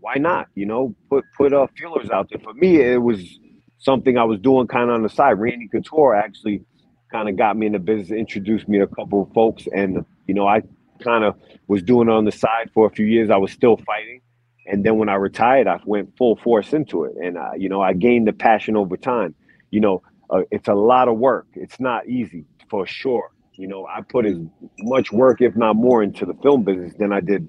[0.00, 0.48] why not?
[0.54, 2.40] You know, put put uh, feelers out there.
[2.40, 3.38] For me, it was
[3.78, 5.38] something I was doing kind of on the side.
[5.38, 6.62] Randy Couture actually
[7.10, 10.04] kind of got me in the business, introduced me to a couple of folks, and
[10.26, 10.62] you know, I
[11.02, 11.36] kind of
[11.68, 13.30] was doing on the side for a few years.
[13.30, 14.20] I was still fighting,
[14.66, 17.80] and then when I retired, I went full force into it, and uh, you know,
[17.80, 19.34] I gained the passion over time.
[19.70, 21.46] You know, uh, it's a lot of work.
[21.54, 23.30] It's not easy for sure.
[23.54, 24.36] You know, I put as
[24.80, 27.48] much work, if not more, into the film business than I did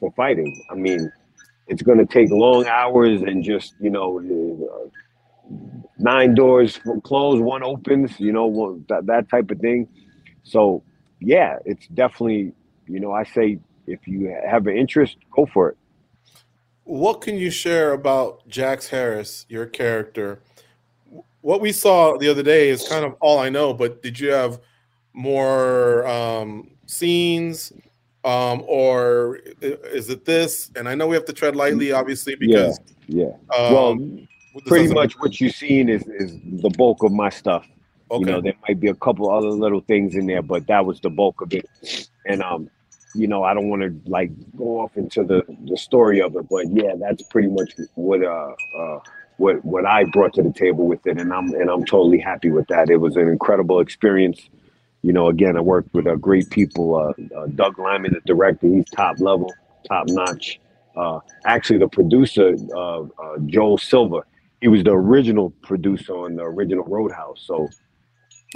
[0.00, 0.64] for fighting.
[0.70, 1.12] I mean,
[1.68, 4.20] it's going to take long hours and just you know
[5.98, 9.88] nine doors closed, one opens, you know, one, that, that type of thing.
[10.42, 10.82] So,
[11.20, 12.52] yeah, it's definitely,
[12.88, 15.76] you know, I say if you have an interest, go for it.
[16.84, 20.40] What can you share about Jax Harris, your character?
[21.40, 24.30] What we saw the other day is kind of all I know, but did you
[24.30, 24.60] have
[25.12, 27.72] more um, scenes?
[28.24, 30.70] Um, or is it this?
[30.76, 32.78] And I know we have to tread lightly, obviously, because
[33.08, 33.32] Yeah.
[33.56, 33.98] um, well,
[34.66, 37.66] pretty much what you've seen is, is the bulk of my stuff.
[38.10, 38.20] okay.
[38.20, 41.00] You know, there might be a couple other little things in there, but that was
[41.00, 41.66] the bulk of it.
[42.26, 42.70] And um,
[43.14, 46.48] you know, I don't want to like go off into the the story of it,
[46.48, 48.98] but yeah, that's pretty much what uh uh
[49.36, 52.50] what what I brought to the table with it, and I'm and I'm totally happy
[52.50, 52.90] with that.
[52.90, 54.40] It was an incredible experience.
[55.02, 56.94] You know, again, I worked with uh, great people.
[56.94, 59.52] Uh, uh, Doug Liman, the director, he's top level,
[59.88, 60.60] top notch.
[60.94, 64.24] Uh, actually, the producer, uh, uh, Joel Silver,
[64.62, 67.44] he was the original producer on the original Roadhouse.
[67.46, 67.68] So,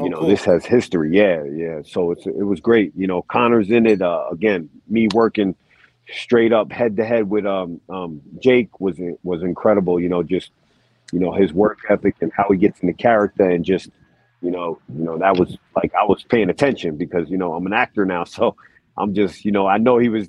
[0.00, 0.28] you Oh, know, cool.
[0.28, 1.10] this has history.
[1.16, 1.80] Yeah, yeah.
[1.84, 2.92] So it's it was great.
[2.96, 4.02] You know, Conor's in it.
[4.02, 5.56] Uh, again, me working
[6.12, 10.00] straight up head to head with um um Jake was was incredible.
[10.00, 10.50] You know, just
[11.12, 13.90] you know his work ethic and how he gets into character and just
[14.42, 17.66] you know you know that was like I was paying attention because you know I'm
[17.66, 18.56] an actor now, so
[18.98, 20.28] I'm just you know I know he was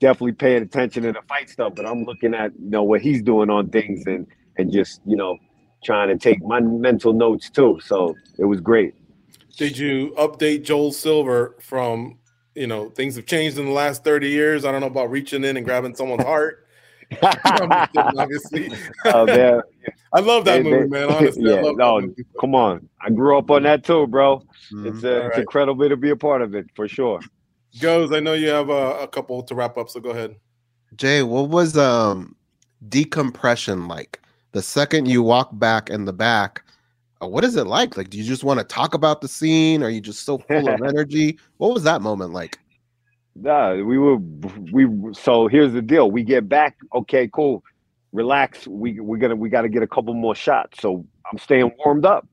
[0.00, 3.22] definitely paying attention to the fight stuff, but I'm looking at you know what he's
[3.22, 4.26] doing on things and
[4.58, 5.38] and just you know
[5.84, 7.78] trying to take my mental notes too.
[7.84, 8.94] So it was great.
[9.56, 12.18] Did you update Joel Silver from
[12.54, 14.64] you know things have changed in the last 30 years?
[14.64, 16.64] I don't know about reaching in and grabbing someone's heart.
[17.10, 17.32] Kidding,
[17.94, 18.70] obviously.
[19.04, 19.64] Uh, there-
[20.12, 21.10] I love that they- movie, they- man.
[21.10, 22.24] Honestly, I yeah, love no, that movie.
[22.40, 24.42] come on, I grew up on that too, bro.
[24.72, 24.86] Mhm.
[24.94, 25.38] It's, uh, All it's right.
[25.40, 27.20] incredible to be a part of it for sure.
[27.80, 28.12] Goes.
[28.12, 30.36] I know you have a, a couple to wrap up, so go ahead.
[30.96, 32.34] Jay, what was um
[32.88, 34.20] decompression like?
[34.52, 36.64] The second you walk back in the back,
[37.22, 37.96] uh, what is it like?
[37.96, 39.82] Like, do you just want to talk about the scene?
[39.82, 41.38] Are you just so full of energy?
[41.58, 42.58] What was that moment like?
[43.36, 44.16] Nah, we were
[44.72, 44.88] we.
[45.14, 46.76] So here's the deal: we get back.
[46.94, 47.62] Okay, cool.
[48.12, 48.66] Relax.
[48.66, 50.80] We we're gonna we got to get a couple more shots.
[50.80, 52.26] So I'm staying warmed up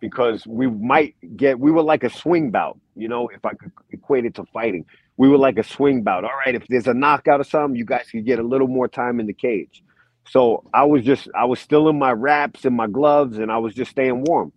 [0.00, 1.58] because we might get.
[1.58, 2.78] We were like a swing bout.
[2.96, 4.86] You know, if I could equate it to fighting,
[5.16, 6.24] we were like a swing bout.
[6.24, 8.88] All right, if there's a knockout or something, you guys could get a little more
[8.88, 9.82] time in the cage.
[10.30, 13.58] So I was just I was still in my wraps and my gloves, and I
[13.58, 14.52] was just staying warm.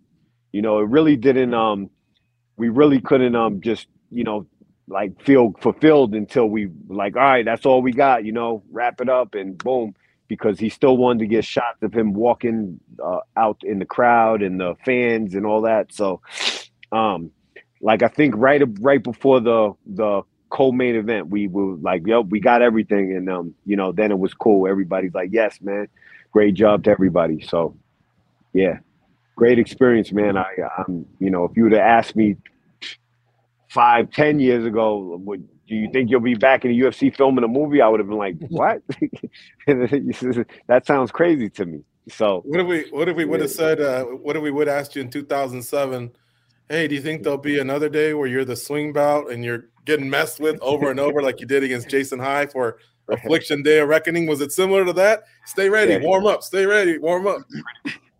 [0.52, 1.54] You know, it really didn't.
[1.54, 1.90] Um,
[2.56, 3.36] we really couldn't.
[3.36, 4.46] Um, just you know
[4.88, 9.00] like feel fulfilled until we like all right that's all we got you know wrap
[9.00, 9.94] it up and boom
[10.28, 14.42] because he still wanted to get shots of him walking uh, out in the crowd
[14.42, 16.20] and the fans and all that so
[16.92, 17.30] um
[17.80, 20.22] like i think right right before the the
[20.52, 24.18] co-main event we were like yo we got everything and um you know then it
[24.18, 25.88] was cool everybody's like yes man
[26.32, 27.76] great job to everybody so
[28.52, 28.78] yeah
[29.36, 30.46] great experience man i
[30.78, 32.36] i'm you know if you would have asked me
[33.72, 37.44] five, ten years ago, would do you think you'll be back in the UFC filming
[37.44, 37.80] a movie?
[37.80, 38.82] I would have been like, what?
[39.66, 41.80] that sounds crazy to me.
[42.08, 43.56] So What if we what if we would have Yeah.
[43.56, 46.12] said uh, what if we would have asked you in 2007?
[46.68, 49.64] Hey, do you think there'll be another day where you're the swing bout and you're
[49.84, 53.80] getting messed with over and over like you did against Jason High for Affliction Day
[53.80, 54.26] of Reckoning.
[54.26, 55.24] Was it similar to that?
[55.44, 55.98] Stay ready, Yeah.
[56.00, 57.42] warm up, stay ready, warm up.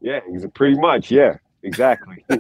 [0.01, 0.20] Yeah,
[0.55, 1.11] pretty much.
[1.11, 2.24] Yeah, exactly.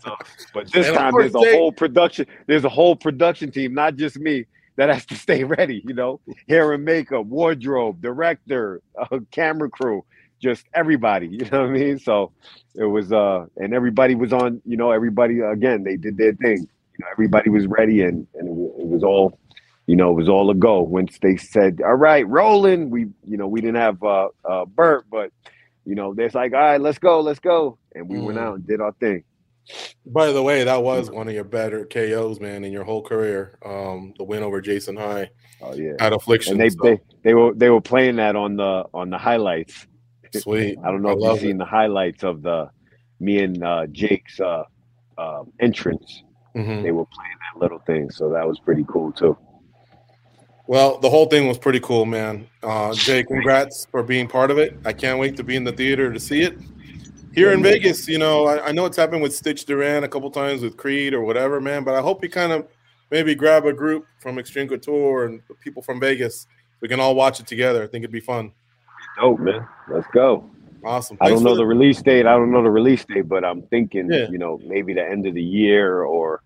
[0.00, 0.16] so,
[0.54, 2.26] but this And time there's a Jay- whole production.
[2.46, 4.46] There's a whole production team, not just me,
[4.76, 5.82] that has to stay ready.
[5.86, 10.02] You know, hair and makeup, wardrobe, director, uh, camera crew,
[10.40, 11.28] just everybody.
[11.32, 11.98] You know what I mean?
[12.00, 12.32] So
[12.74, 14.62] it was, uh, and everybody was on.
[14.66, 16.68] You know, everybody again, they did their thing.
[16.98, 19.38] You know, everybody was ready, and and it, wa- it was all.
[19.86, 20.82] You know, it was all a go.
[20.82, 25.06] Once they said, "All right, rolling," we, you know, we didn't have uh, uh, Bert,
[25.10, 25.30] but
[25.84, 27.78] you know, they're like, all right, let's go, let's go.
[27.94, 28.42] And we went Mm.
[28.42, 29.24] out and did our thing.
[30.06, 33.58] By the way, that was one of your better KOs, man, in your whole career.
[33.64, 35.30] Um, the win over Jason High
[35.62, 35.94] Oh yeah.
[35.98, 36.52] at Affliction.
[36.52, 39.86] And they, so, they they were they were playing that on the on the highlights.
[40.34, 40.78] Sweet.
[40.84, 42.70] I don't know I if you've love seen the highlights of the
[43.18, 44.64] me and uh, Jake's uh,
[45.18, 46.22] uh, entrance.
[46.56, 46.82] Mhm.
[46.82, 49.36] They were playing that little thing, so that was pretty cool too.
[50.66, 52.46] Well, the whole thing was pretty cool, man.
[52.62, 54.76] Uh, Jay, congrats for being part of it.
[54.84, 56.56] I can't wait to be in the theater to see it.
[57.34, 60.30] Here in Vegas, you know, I, I know it's happened with Stitch Duran a couple
[60.30, 61.84] times with Creed or whatever, man.
[61.84, 62.66] But I hope you kind of
[63.10, 66.46] maybe grab a group from Extreme Couture and people from Vegas.
[66.80, 67.82] We can all watch it together.
[67.82, 68.52] I think it'd be fun.
[69.18, 69.66] Dope, man.
[69.88, 70.48] Let's go.
[70.84, 71.18] Awesome.
[71.20, 72.26] I don't know for the release date.
[72.26, 74.28] I don't know the release date, but I'm thinking, Yeah.
[74.30, 76.42] you know, maybe the end of the year or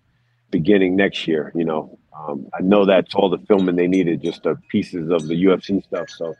[0.51, 1.51] beginning next year.
[1.55, 5.27] You know, um, I know that's all the filming they needed, just the pieces of
[5.27, 6.09] the UFC stuff.
[6.09, 6.33] So,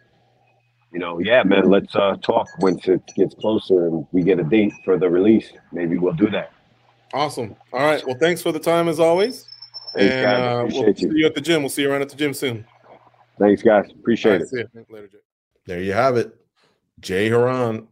[0.92, 4.44] you know, yeah, man, let's uh, talk once it gets closer and we get a
[4.44, 5.52] date for the release.
[5.72, 6.52] Maybe we'll do that.
[7.14, 7.56] Awesome.
[7.72, 8.06] All right.
[8.06, 9.48] Well, thanks for the time as always.
[9.94, 10.38] Thanks, and guys.
[10.42, 11.18] uh, we'll Appreciate see you.
[11.20, 11.62] you at the gym.
[11.62, 12.66] We'll see you around at the gym soon.
[13.40, 13.90] Thanks, guys.
[13.92, 14.48] Appreciate right, it.
[14.50, 14.86] see you.
[14.90, 15.18] Later, Jay.
[15.66, 16.36] There you have it.
[17.00, 17.88] Jay Hieron,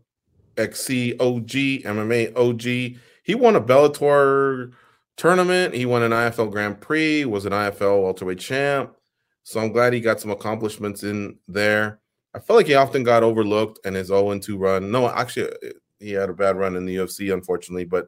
[0.57, 1.47] XC OG,
[1.83, 2.99] MMA OG.
[3.23, 4.73] He won a Bellator
[5.17, 5.73] tournament.
[5.73, 8.93] He won an IFL Grand Prix, was an IFL welterweight champ.
[9.43, 11.99] So I'm glad he got some accomplishments in there.
[12.33, 14.91] I feel like he often got overlooked and his 0 2 run.
[14.91, 15.49] No, actually,
[15.99, 18.07] he had a bad run in the UFC, unfortunately, but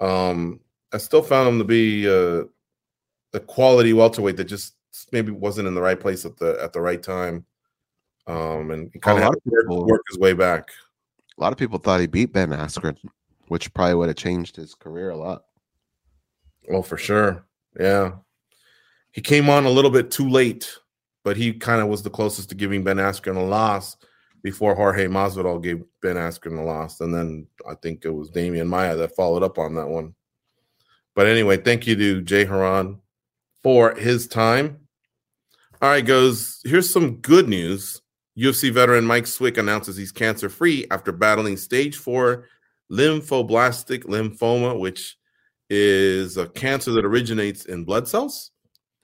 [0.00, 0.60] um,
[0.92, 2.44] I still found him to be uh,
[3.32, 4.74] a quality welterweight that just
[5.12, 7.46] maybe wasn't in the right place at the at the right time.
[8.26, 10.70] Um, and he kind A of lot of people- work his way back.
[11.36, 12.96] A lot of people thought he beat Ben Askren,
[13.48, 15.44] which probably would have changed his career a lot.
[16.70, 17.44] Oh, for sure.
[17.78, 18.12] Yeah.
[19.10, 20.72] He came on a little bit too late,
[21.24, 23.96] but he kind of was the closest to giving Ben Askren a loss
[24.42, 27.00] before Jorge Masvidal gave Ben Askren a loss.
[27.00, 30.14] And then I think it was Demian Maia that followed up on that one.
[31.14, 32.98] But anyway, thank you to Jay Hieron
[33.62, 34.78] for his time.
[35.82, 36.60] All right, goes.
[36.64, 38.00] Here's some good news.
[38.38, 42.46] UFC veteran Mike Swick announces he's cancer free after battling stage four
[42.90, 45.16] lymphoblastic lymphoma, which
[45.70, 48.50] is a cancer that originates in blood cells,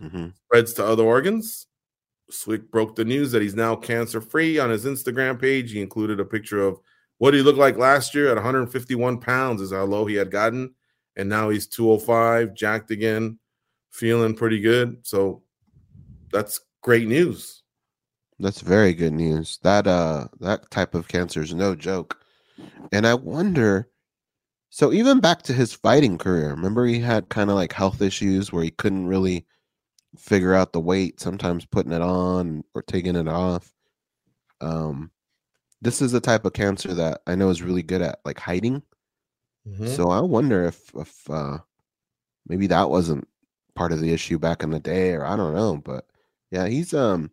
[0.01, 1.67] hmm spreads to other organs.
[2.31, 5.73] Swick broke the news that he's now cancer free on his Instagram page.
[5.73, 6.79] He included a picture of
[7.19, 10.75] what he looked like last year at 151 pounds, is how low he had gotten.
[11.17, 13.39] And now he's 205, jacked again,
[13.91, 14.99] feeling pretty good.
[15.03, 15.43] So
[16.33, 17.60] that's great news.
[18.41, 19.59] That's very good news.
[19.63, 22.19] That uh that type of cancer is no joke.
[22.91, 23.89] And I wonder
[24.71, 28.53] so even back to his fighting career, remember he had kind of like health issues
[28.53, 29.47] where he couldn't really
[30.17, 33.73] figure out the weight, sometimes putting it on or taking it off.
[34.61, 35.11] Um
[35.83, 38.83] this is the type of cancer that I know is really good at like hiding.
[39.69, 39.89] Mm-hmm.
[39.89, 41.59] So I wonder if if uh
[42.47, 43.29] maybe that wasn't
[43.75, 46.07] part of the issue back in the day or I don't know, but
[46.51, 47.31] yeah, he's um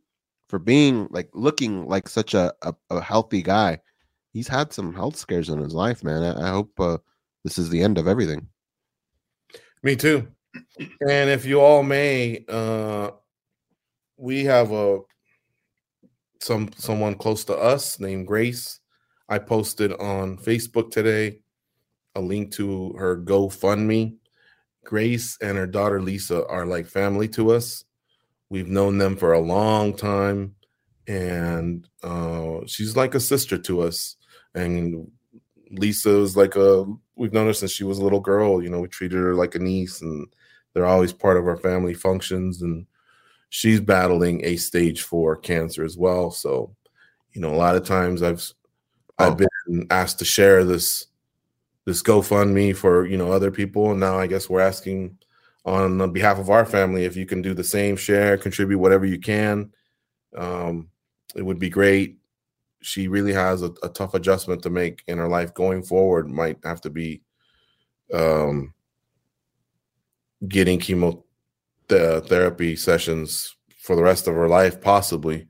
[0.50, 3.80] for being like looking like such a a, a healthy guy.
[4.34, 6.24] He's had some health scares in his life, man.
[6.24, 6.98] I, I hope uh,
[7.44, 8.48] this is the end of everything.
[9.84, 10.28] Me too.
[11.08, 13.12] And if you all may, uh
[14.18, 15.00] we have a
[16.42, 18.80] some someone close to us named Grace.
[19.30, 21.40] I posted on Facebook today
[22.16, 24.16] a link to her GoFundMe.
[24.84, 27.84] Grace and her daughter Lisa are like family to us.
[28.50, 30.56] We've known them for a long time,
[31.08, 34.16] and uh, she's like a sister to us.
[34.56, 35.12] And
[35.72, 36.86] Lisa is like a
[37.16, 38.64] we've known her since she was a little girl.
[38.64, 40.28] You know, we treated her like a niece, and
[40.74, 42.62] they're always part of our family functions.
[42.62, 42.86] And
[43.50, 46.32] she's battling a stage four cancer as well.
[46.32, 46.76] So,
[47.34, 48.54] you know, a lot of times I've
[49.20, 49.28] Oh.
[49.28, 51.08] I've been asked to share this
[51.86, 55.18] this GoFundMe for you know other people, and now I guess we're asking
[55.68, 59.20] on behalf of our family if you can do the same, share, contribute whatever you
[59.20, 59.72] can.
[60.36, 60.90] Um,
[61.36, 62.18] it would be great.
[62.82, 66.30] She really has a, a tough adjustment to make in her life going forward.
[66.30, 67.22] Might have to be
[68.14, 68.74] um,
[70.48, 71.24] getting chemo
[71.90, 75.48] the therapy sessions for the rest of her life, possibly.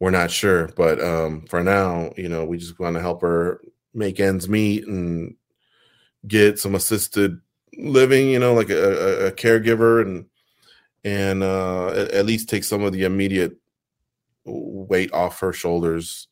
[0.00, 0.68] we're not sure.
[0.76, 3.60] But um, for now, you know, we just want to help her
[3.94, 5.36] make ends meet and
[6.26, 7.40] get some assisted
[7.76, 8.28] living.
[8.30, 10.26] You know, like a, a, a caregiver and
[11.04, 13.56] and uh, at, at least take some of the immediate
[14.44, 16.28] weight off her shoulders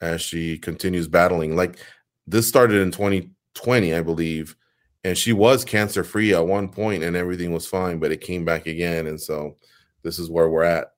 [0.00, 1.56] as she continues battling.
[1.56, 1.78] Like
[2.26, 4.56] this started in 2020, I believe,
[5.04, 8.44] and she was cancer free at one point and everything was fine, but it came
[8.44, 9.06] back again.
[9.06, 9.56] And so
[10.02, 10.88] this is where we're at.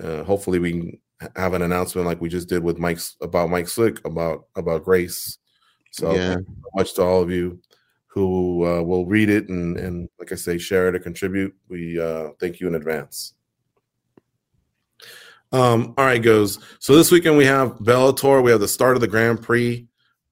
[0.00, 1.00] Uh, hopefully, we can
[1.34, 5.38] have an announcement like we just did with Mike's about Mike Swick about about Grace.
[5.90, 6.34] So Yeah.
[6.34, 7.60] thank you so much to all of you
[8.08, 11.54] who uh, will read it and and like I say, share it or contribute.
[11.68, 13.34] We uh, thank you in advance.
[15.52, 16.58] Um, all right, goes.
[16.78, 18.42] So this weekend we have Bellator.
[18.42, 19.86] We have the start of the Grand Prix.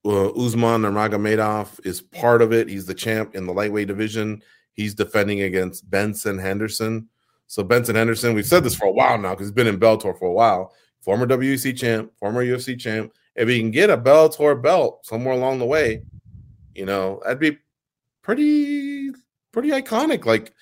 [0.05, 2.69] Uh, Usman Nurmagomedov is part of it.
[2.69, 4.43] He's the champ in the lightweight division.
[4.73, 7.09] He's defending against Benson Henderson.
[7.47, 10.19] So Benson Henderson, we've said this for a while now because he's been in Bellator
[10.19, 10.73] for a while.
[11.01, 13.13] Former WEC champ, former UFC champ.
[13.35, 16.03] If he can get a Bellator belt somewhere along the way,
[16.75, 17.59] you know, that'd be
[18.27, 19.13] pretty
[19.53, 20.27] pretty iconic.
[20.27, 20.53] Like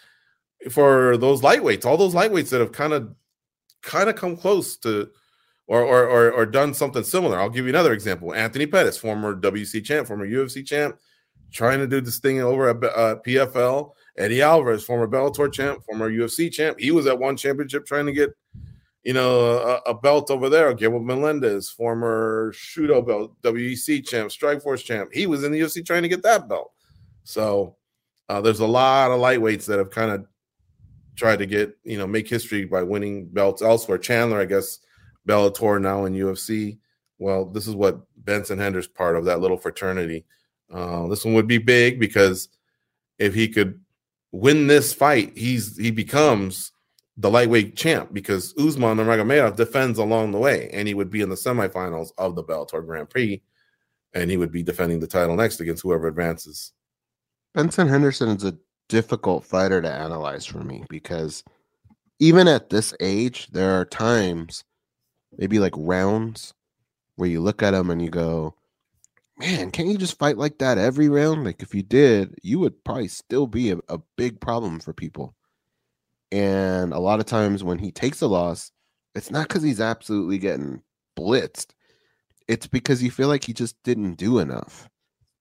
[0.71, 3.15] for those lightweights, all those lightweights that have kind of
[3.83, 5.09] kind of come close to
[5.67, 7.41] or, or or or done something similar.
[7.41, 8.35] I'll give you another example.
[8.35, 10.99] Anthony Pettis, former WC champ, former UFC champ,
[11.51, 13.93] trying to do this thing over at uh, PFL.
[14.19, 16.79] Eddie Alvarez, former Bellator champ, former UFC champ.
[16.79, 18.31] He was at one championship trying to get,
[19.03, 20.73] you know, a, a belt over there.
[20.73, 25.11] Gabriel Melendez, former Shooto belt, WEC champ, Strikeforce champ.
[25.12, 26.74] He was in the UFC trying to get that belt.
[27.25, 27.77] So
[28.29, 30.27] uh, there's a lot of lightweights that have kind of
[31.16, 33.99] tried to get, you know, make history by winning belts elsewhere.
[33.99, 34.79] Chandler, I guess,
[35.27, 36.79] Bellator now in UFC.
[37.18, 40.25] Well, this is what Benson Hender's part of that little fraternity.
[40.72, 42.49] Uh, this one would be big because
[43.18, 43.81] if he could
[44.33, 46.72] win this fight, he's he becomes
[47.16, 51.29] the lightweight champ because Usman Nurmagomedov defends along the way, and he would be in
[51.29, 53.41] the semifinals of the Bellator Grand Prix,
[54.14, 56.72] and he would be defending the title next against whoever advances.
[57.55, 61.45] Benson Henderson is a difficult fighter to analyze for me because
[62.19, 64.65] even at this age, there are times,
[65.39, 66.53] maybe like rounds,
[67.15, 68.57] where you look at him and you go,
[69.39, 71.45] man, can't you just fight like that every round?
[71.45, 75.37] Like if you did, you would probably still be a, a big problem for people.
[76.33, 78.73] And a lot of times when he takes a loss,
[79.15, 80.83] it's not because he's absolutely getting
[81.17, 81.69] blitzed.
[82.49, 84.89] It's because you feel like he just didn't do enough.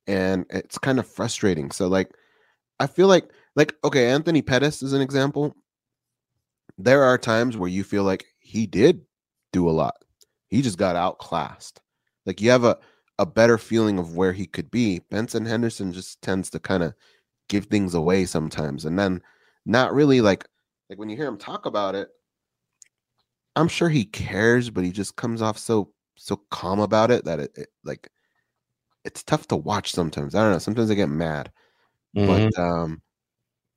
[0.07, 1.71] And it's kind of frustrating.
[1.71, 2.11] So like
[2.79, 5.55] I feel like like okay, Anthony Pettis is an example.
[6.77, 9.01] There are times where you feel like he did
[9.51, 9.95] do a lot.
[10.49, 11.81] He just got outclassed.
[12.25, 12.77] Like you have a
[13.19, 14.99] a better feeling of where he could be.
[15.11, 16.93] Benson Henderson just tends to kind of
[17.49, 19.21] give things away sometimes and then
[19.65, 20.47] not really like
[20.89, 22.09] like when you hear him talk about it
[23.55, 27.39] I'm sure he cares but he just comes off so so calm about it that
[27.39, 28.09] it, it like
[29.05, 30.35] it's tough to watch sometimes.
[30.35, 31.51] I don't know, sometimes I get mad.
[32.13, 33.01] But um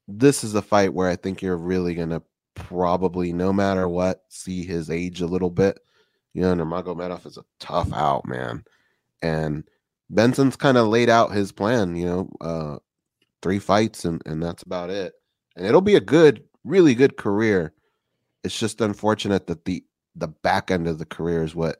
[0.08, 2.22] this is a fight where I think you're really going to
[2.54, 5.80] probably no matter what see his age a little bit.
[6.32, 8.64] You know, Nurmagomedov is a tough out, man
[9.22, 9.64] and
[10.10, 12.78] Benson's kind of laid out his plan, you know, uh
[13.42, 15.14] three fights and and that's about it.
[15.56, 17.72] And it'll be a good, really good career.
[18.44, 21.78] It's just unfortunate that the the back end of the career is what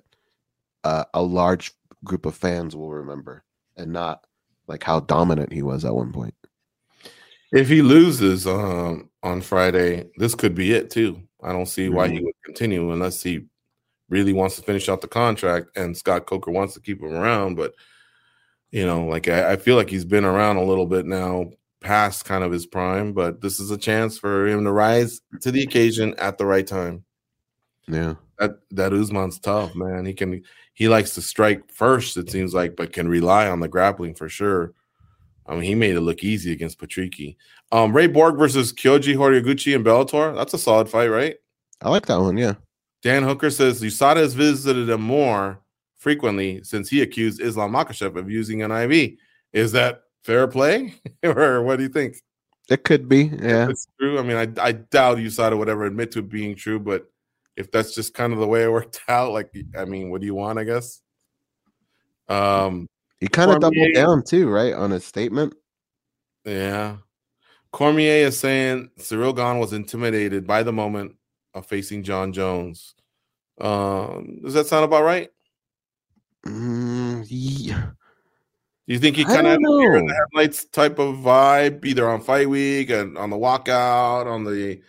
[0.85, 1.73] uh, a large
[2.07, 3.45] group of fans will remember
[3.77, 4.27] and not
[4.67, 6.35] like how dominant he was at one point.
[7.53, 11.23] If he loses um, on Friday, this could be it too.
[11.43, 13.47] I don't see why he would continue unless he
[14.09, 17.57] really wants to finish out the contract and Scott Coker wants to keep him around.
[17.57, 17.75] But
[18.71, 21.51] you know, like I, I feel like he's been around a little bit now,
[21.81, 23.13] past kind of his prime.
[23.13, 26.67] But this is a chance for him to rise to the occasion at the right
[26.67, 27.05] time.
[27.87, 28.15] Yeah.
[28.39, 30.05] That that Usman's tough, man.
[30.05, 30.43] He can
[30.75, 34.29] he likes to strike first, it seems like, but can rely on the grappling for
[34.29, 34.75] sure.
[35.47, 37.37] I mean, he made it look easy against Patricky.
[37.73, 40.35] Um, Ray Borg versus Kyoji Horiguchi and Bellator.
[40.35, 41.37] That's a solid fight, right?
[41.81, 42.37] I like that one.
[42.37, 42.55] Yeah.
[43.03, 45.61] Dan Hooker says USADA has visited him more
[45.99, 49.13] frequently since he accused Islam Makhachev of using an IV.
[49.53, 52.17] Is that fair play, or what do you think?
[52.69, 53.31] It could be.
[53.41, 53.71] Yeah.
[53.71, 54.19] It's true.
[54.19, 57.11] I mean, I, I doubt USADA would ever admit to it being true, but
[57.57, 60.27] if that's just kind of the way it worked out, like, I mean, what do
[60.27, 60.59] you want?
[60.59, 61.01] I guess.
[62.29, 62.89] Um,
[63.19, 64.75] He kind of doubled down too, right?
[64.75, 65.55] On his statement.
[66.45, 66.97] Yeah.
[67.73, 71.15] Cormier is saying Ciryl Gane was intimidated by the moment
[71.55, 72.95] of facing Jon Jones.
[73.61, 75.29] Um, does that sound about right?
[76.47, 77.91] Mm, yeah.
[78.87, 81.17] Do you think he kind of had don't a deer in the headlights type of
[81.17, 84.81] vibe, either on fight week and on the walkout, on the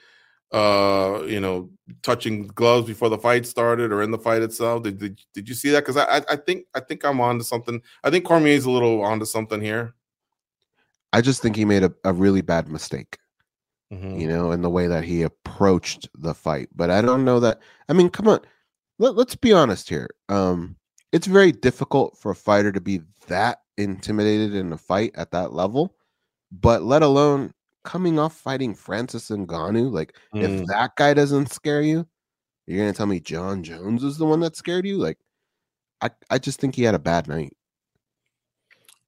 [0.52, 1.70] uh, you know,
[2.04, 4.84] touching gloves before the fight started or in the fight itself.
[4.84, 5.82] Did did, did you see that?
[5.86, 7.82] Because I, I think I think I'm on to something.
[8.04, 9.94] I think Cormier's a little onto something here.
[11.14, 13.18] I just think he made a, a really bad mistake,
[13.94, 14.20] Mhm.
[14.20, 16.70] you know, in the way that he approached the fight.
[16.76, 17.60] But I don't know that.
[17.90, 18.42] I mean, come on,
[19.00, 20.10] Let, let's be honest here.
[20.30, 20.76] Um,
[21.14, 25.54] it's very difficult for a fighter to be that intimidated in a fight at that
[25.54, 25.96] level,
[26.52, 27.54] but let alone
[27.88, 29.90] coming off fighting Francis Ngannou.
[29.94, 30.44] Like, Mm.
[30.44, 32.06] if that guy doesn't scare you,
[32.66, 34.98] you're gonna tell me Jon Jones is the one that scared you?
[34.98, 35.18] Like,
[36.02, 37.56] I, I just think he had a bad night.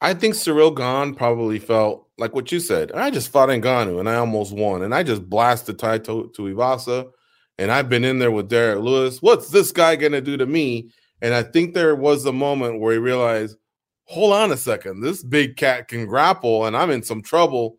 [0.01, 2.93] I think Ciryl Gane probably felt like what you said.
[2.93, 7.11] I just fought Ngannou and I almost won, and I just blasted Tai Tuivasa,
[7.57, 9.21] and I've been in there with Derrick Lewis.
[9.21, 10.89] What's this guy gonna do to me?
[11.21, 13.57] And I think there was a moment where he realized,
[14.05, 17.77] hold on a second, this big cat can grapple, and I'm in some trouble.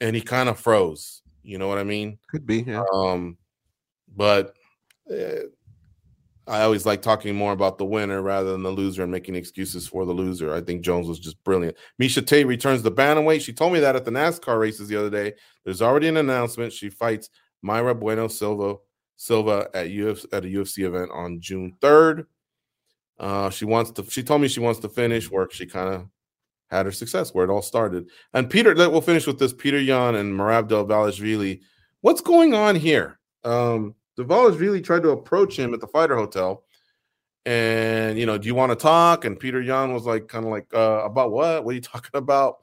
[0.00, 1.22] And he kind of froze.
[1.42, 2.18] You know what I mean?
[2.28, 2.84] Could be, yeah.
[2.92, 3.36] Um,
[4.14, 4.54] but
[5.10, 5.42] eh,
[6.46, 9.86] I always like talking more about the winner rather than the loser and making excuses
[9.86, 10.54] for the loser.
[10.54, 11.76] I think Jones was just brilliant.
[12.00, 13.42] Miesha Tate returns to bantamweight.
[13.42, 15.34] She told me that at the NASCAR races the other day.
[15.64, 16.72] There's already an announcement.
[16.72, 17.30] She fights
[17.64, 18.76] Mayra Bueno Silva
[19.18, 22.26] Silva at UFC at a UFC event on June 3rd.
[23.18, 24.04] Uh, she wants to.
[24.08, 25.52] She told me she wants to finish work.
[25.52, 26.06] she kind of
[26.70, 28.08] had her success, where it all started.
[28.34, 29.52] And Peter, that we'll finish with this.
[29.52, 31.60] Petr Yan and Merab Dvalishvili.
[32.00, 33.18] What's going on here?
[33.44, 36.64] Um, Dvalishvili tried to approach him at the fighter hotel,
[37.46, 39.24] and you know, do you want to talk?
[39.24, 41.64] And Petr Yan was like, kind of like, uh, about what?
[41.64, 42.56] What are you talking about?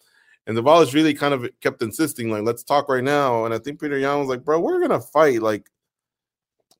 [0.47, 3.45] And Dvalishvili kind of kept insisting, like, let's talk right now.
[3.45, 5.41] And I think Petr Yan was like, bro, we're gonna fight.
[5.41, 5.70] Like,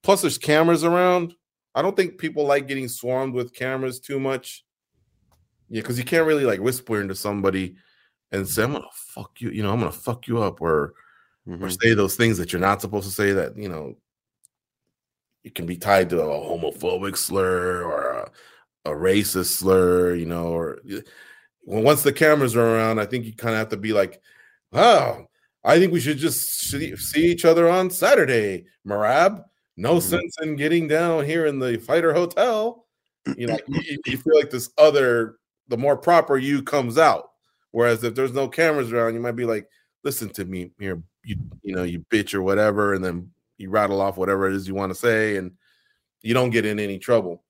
[0.03, 1.34] plus there's cameras around.
[1.73, 4.64] I don't think people like getting swarmed with cameras too much.
[5.70, 7.76] Yeah, because you can't really like whisper into somebody
[8.32, 10.93] and say, I'm gonna fuck you, you know, I'm gonna fuck you up, or
[11.47, 11.78] or Mhm.
[11.82, 13.95] say those things that you're not supposed to say that, you know,
[15.43, 18.32] it can be tied to a homophobic slur or
[18.86, 20.80] a, a racist slur, you know, or
[21.66, 24.22] well, once the cameras are around, I think you kind of have to be like,
[24.74, 25.26] oh,
[25.63, 29.43] I think we should just see, see each other on Saturday, Merab.
[29.78, 30.01] No Mhm.
[30.01, 32.88] sense in getting down here in the fighter hotel.
[33.38, 35.38] You know, you, you feel like this other,
[35.68, 37.32] the more proper you comes out.
[37.72, 39.68] Whereas if there's no cameras around, you might be like,
[40.03, 44.01] listen to me here, you you know, you bitch or whatever, and then you rattle
[44.01, 45.51] off whatever it is you want to say, and
[46.22, 47.43] you don't get in any trouble.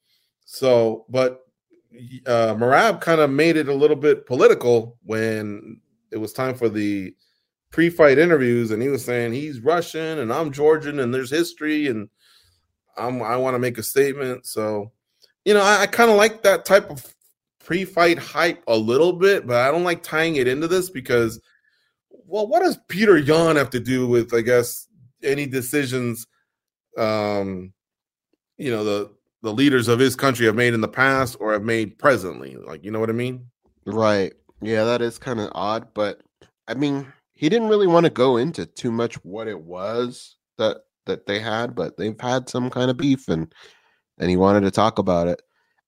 [0.46, 1.42] So, but
[2.26, 5.80] uh Merab kind of made it a little bit political when
[6.12, 7.16] it was time for the
[7.72, 12.10] pre-fight interviews, and he was saying he's Russian and I'm Georgian, and there's history, and
[12.98, 14.46] I'm I want to make a statement.
[14.46, 14.92] So,
[15.44, 17.15] you know, I, I kind of like that type of
[17.66, 21.42] pre-fight hype a little bit, but I don't like tying it into this because,
[22.10, 24.88] well, what does Petr Yan have to do with, I guess,
[25.24, 26.28] any decisions?
[26.98, 27.74] Um,
[28.58, 29.12] you know, the
[29.42, 32.56] the leaders of his country have made in the past or have made presently.
[32.56, 33.46] Like, you know what I mean?
[33.86, 34.34] Right.
[34.62, 36.22] Yeah, that is kind of odd, but
[36.68, 40.78] I mean, he didn't really want to go into too much what it was that
[41.06, 43.54] that they had, but they've had some kind of beef and
[44.18, 45.42] and he wanted to talk about it.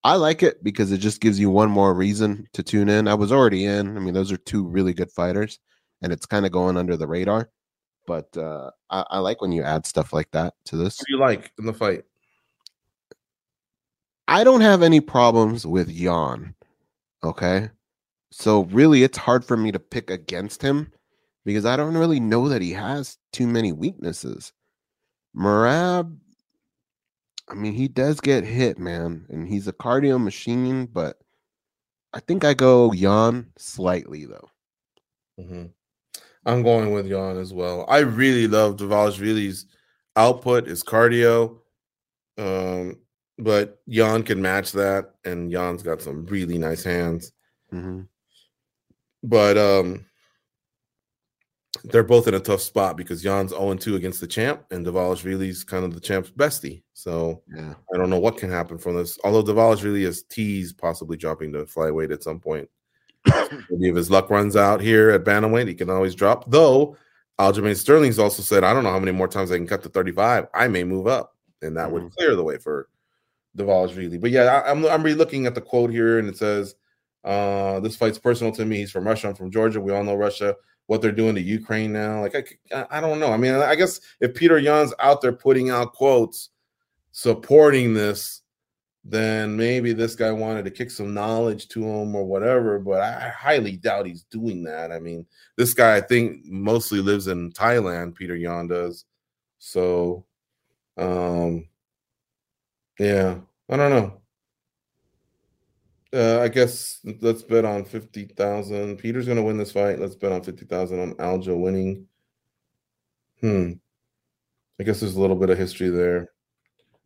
[0.07, 3.09] I like it because it just gives you one more reason to tune in.
[3.09, 3.97] I was already in.
[3.97, 5.59] I mean, those are two really good fighters
[6.01, 7.49] and it's kind of going under the radar.
[8.05, 10.97] But uh I, I like when you add stuff like that to this.
[10.97, 12.05] What do you like in the fight?
[14.29, 16.55] I don't have any problems with Yan.
[17.21, 17.69] Okay.
[18.31, 20.89] So really it's hard for me to pick against him
[21.43, 24.53] because I don't really know that he has too many weaknesses.
[25.35, 26.15] Merab,
[27.47, 31.17] I mean, he does get hit, man, and he's a cardio machine, but
[32.13, 34.49] I think I go Yan slightly though.
[35.39, 35.71] Mhm.
[36.45, 37.85] I'm going with Yan as well.
[37.89, 39.65] I really love Dvalishvili's
[40.15, 41.59] output, his cardio.
[42.37, 42.99] Um,
[43.37, 47.31] but Yan can match that, and Yan's got some really nice hands.
[47.69, 48.01] hmm
[49.23, 50.05] But um
[51.91, 55.85] they're both in a tough spot because Yan's 0-2 against the champ, and Dvalishvili's kind
[55.85, 56.83] of the champ's bestie.
[56.93, 57.73] So Yeah.
[57.93, 59.17] I don't know what can happen from this.
[59.23, 62.69] Although Dvalishvili is teased possibly dropping to flyweight at some point.
[63.69, 66.49] Maybe if his luck runs out here at bantamweight, he can always drop.
[66.49, 66.95] Though
[67.39, 69.89] Aljamain Sterling's also said, I don't know how many more times I can cut to
[69.89, 70.47] 35.
[70.53, 72.11] I may move up, and that would Mhm.
[72.15, 72.89] clear the way for
[73.57, 74.19] Dvalishvili.
[74.19, 76.75] But yeah, I, I'm I'm re-looking at the quote here, and it says,
[77.23, 78.77] uh, "This fight's personal to me.
[78.77, 79.27] He's from Russia.
[79.29, 79.81] I'm from Georgia.
[79.81, 80.55] We all know Russia.
[80.87, 83.31] What they're doing to Ukraine now, like I, I don't know.
[83.31, 86.49] I mean, I guess if Petr Yan's out there putting out quotes
[87.11, 88.41] supporting this,
[89.03, 92.77] then maybe this guy wanted to kick some knowledge to him or whatever.
[92.77, 94.91] But I highly doubt he's doing that.
[94.91, 95.25] I mean,
[95.55, 98.17] this guy I think mostly lives in Thailand.
[98.17, 99.05] Petr Yan does,
[99.59, 100.25] So,
[100.97, 101.67] um,
[102.99, 103.37] yeah,
[103.69, 104.21] I don't know.
[106.13, 108.97] Uh, I guess let's bet on fifty thousand.
[108.97, 109.99] Peter's gonna win this fight.
[109.99, 112.07] Let's bet on fifty thousand on Aljo winning.
[113.41, 113.73] Hmm.
[114.79, 116.29] I guess there's a little bit of history there.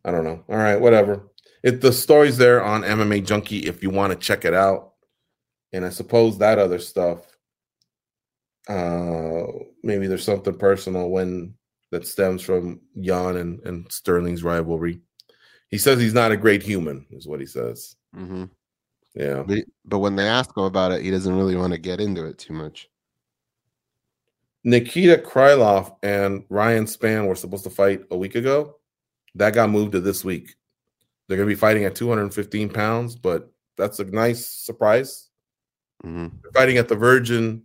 [0.06, 0.44] I don't know.
[0.50, 1.32] All right, whatever.
[1.64, 4.94] It the story's there on MMA Junkie if you want to check it out.
[5.74, 7.26] And I suppose that other stuff.
[8.68, 9.44] Uh,
[9.84, 11.56] maybe there's something personal when
[11.92, 15.02] that stems from Yan and, and Sterling's rivalry.
[15.70, 17.96] He says he's not a great human, is what he says.
[18.14, 18.46] hmm
[19.14, 19.44] Yeah.
[19.46, 22.26] But, but when they ask him about it, he doesn't really want to get into
[22.26, 22.90] it too much.
[24.64, 28.78] Nikita Krylov and Ryan Spann were supposed to fight a week ago.
[29.36, 30.56] That got moved to this week.
[31.28, 35.30] They're going to be fighting at 215 pounds, but that's a nice surprise.
[36.04, 37.64] hmm They're fighting at the Virgin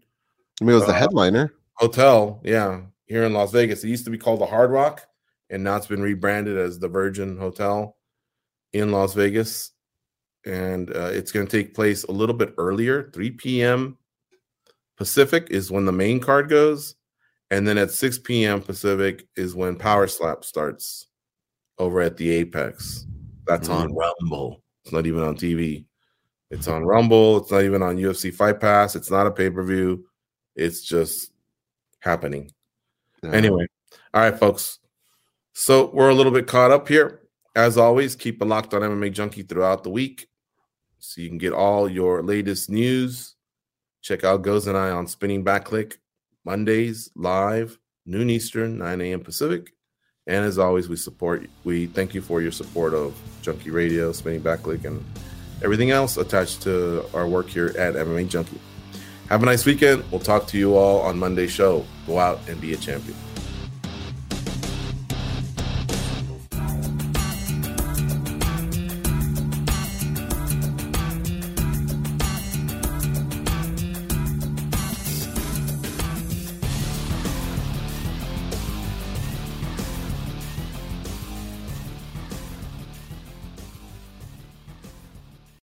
[0.61, 1.53] I mean, it was the Uh, headliner.
[1.75, 3.85] Hotel, yeah, here in Las Vegas.
[3.85, 5.07] It used to be called the Hard Rock,
[5.51, 7.95] and now it's been rebranded as the Virgin Hotel
[8.73, 9.73] in Las Vegas.
[10.47, 13.99] And uh, it's going to take place a little bit earlier, 3 p.m.
[14.97, 16.95] Pacific is when the main card goes,
[17.51, 18.63] and then at 6 p.m.
[18.63, 21.09] Pacific is when Power Slap starts
[21.79, 23.07] over at the Apex.
[23.47, 24.63] That's on Rumble.
[24.85, 25.85] It's not even on TV.
[26.51, 27.39] It's on Rumble.
[27.39, 28.97] It's not even on UFC Fight Pass.
[28.97, 30.07] It's not a pay per view.
[30.55, 31.33] It's just
[32.01, 32.53] happening.
[33.23, 33.33] Yeah.
[33.33, 33.67] Anyway,
[34.15, 34.79] all right, folks.
[35.53, 37.21] So we're a little bit caught up here.
[37.55, 40.29] As always, keep it locked on MMA Junkie throughout the week
[40.99, 43.35] so you can get all your latest news.
[44.03, 45.99] Check out Goes and I on Spinning Back Clique
[46.47, 47.77] Mondays live,
[48.07, 49.21] noon Eastern, 9 a.m.
[49.21, 49.73] Pacific.
[50.29, 54.41] And as always, we support we thank you for your support of Junkie Radio, Spinning
[54.41, 55.05] Back Clique, and
[55.63, 58.61] everything else attached to our work here at MMA Junkie.
[59.29, 60.05] Have a nice weekend.
[60.11, 61.85] We'll talk to you all on Monday's show.
[62.07, 63.17] Go out and be a champion.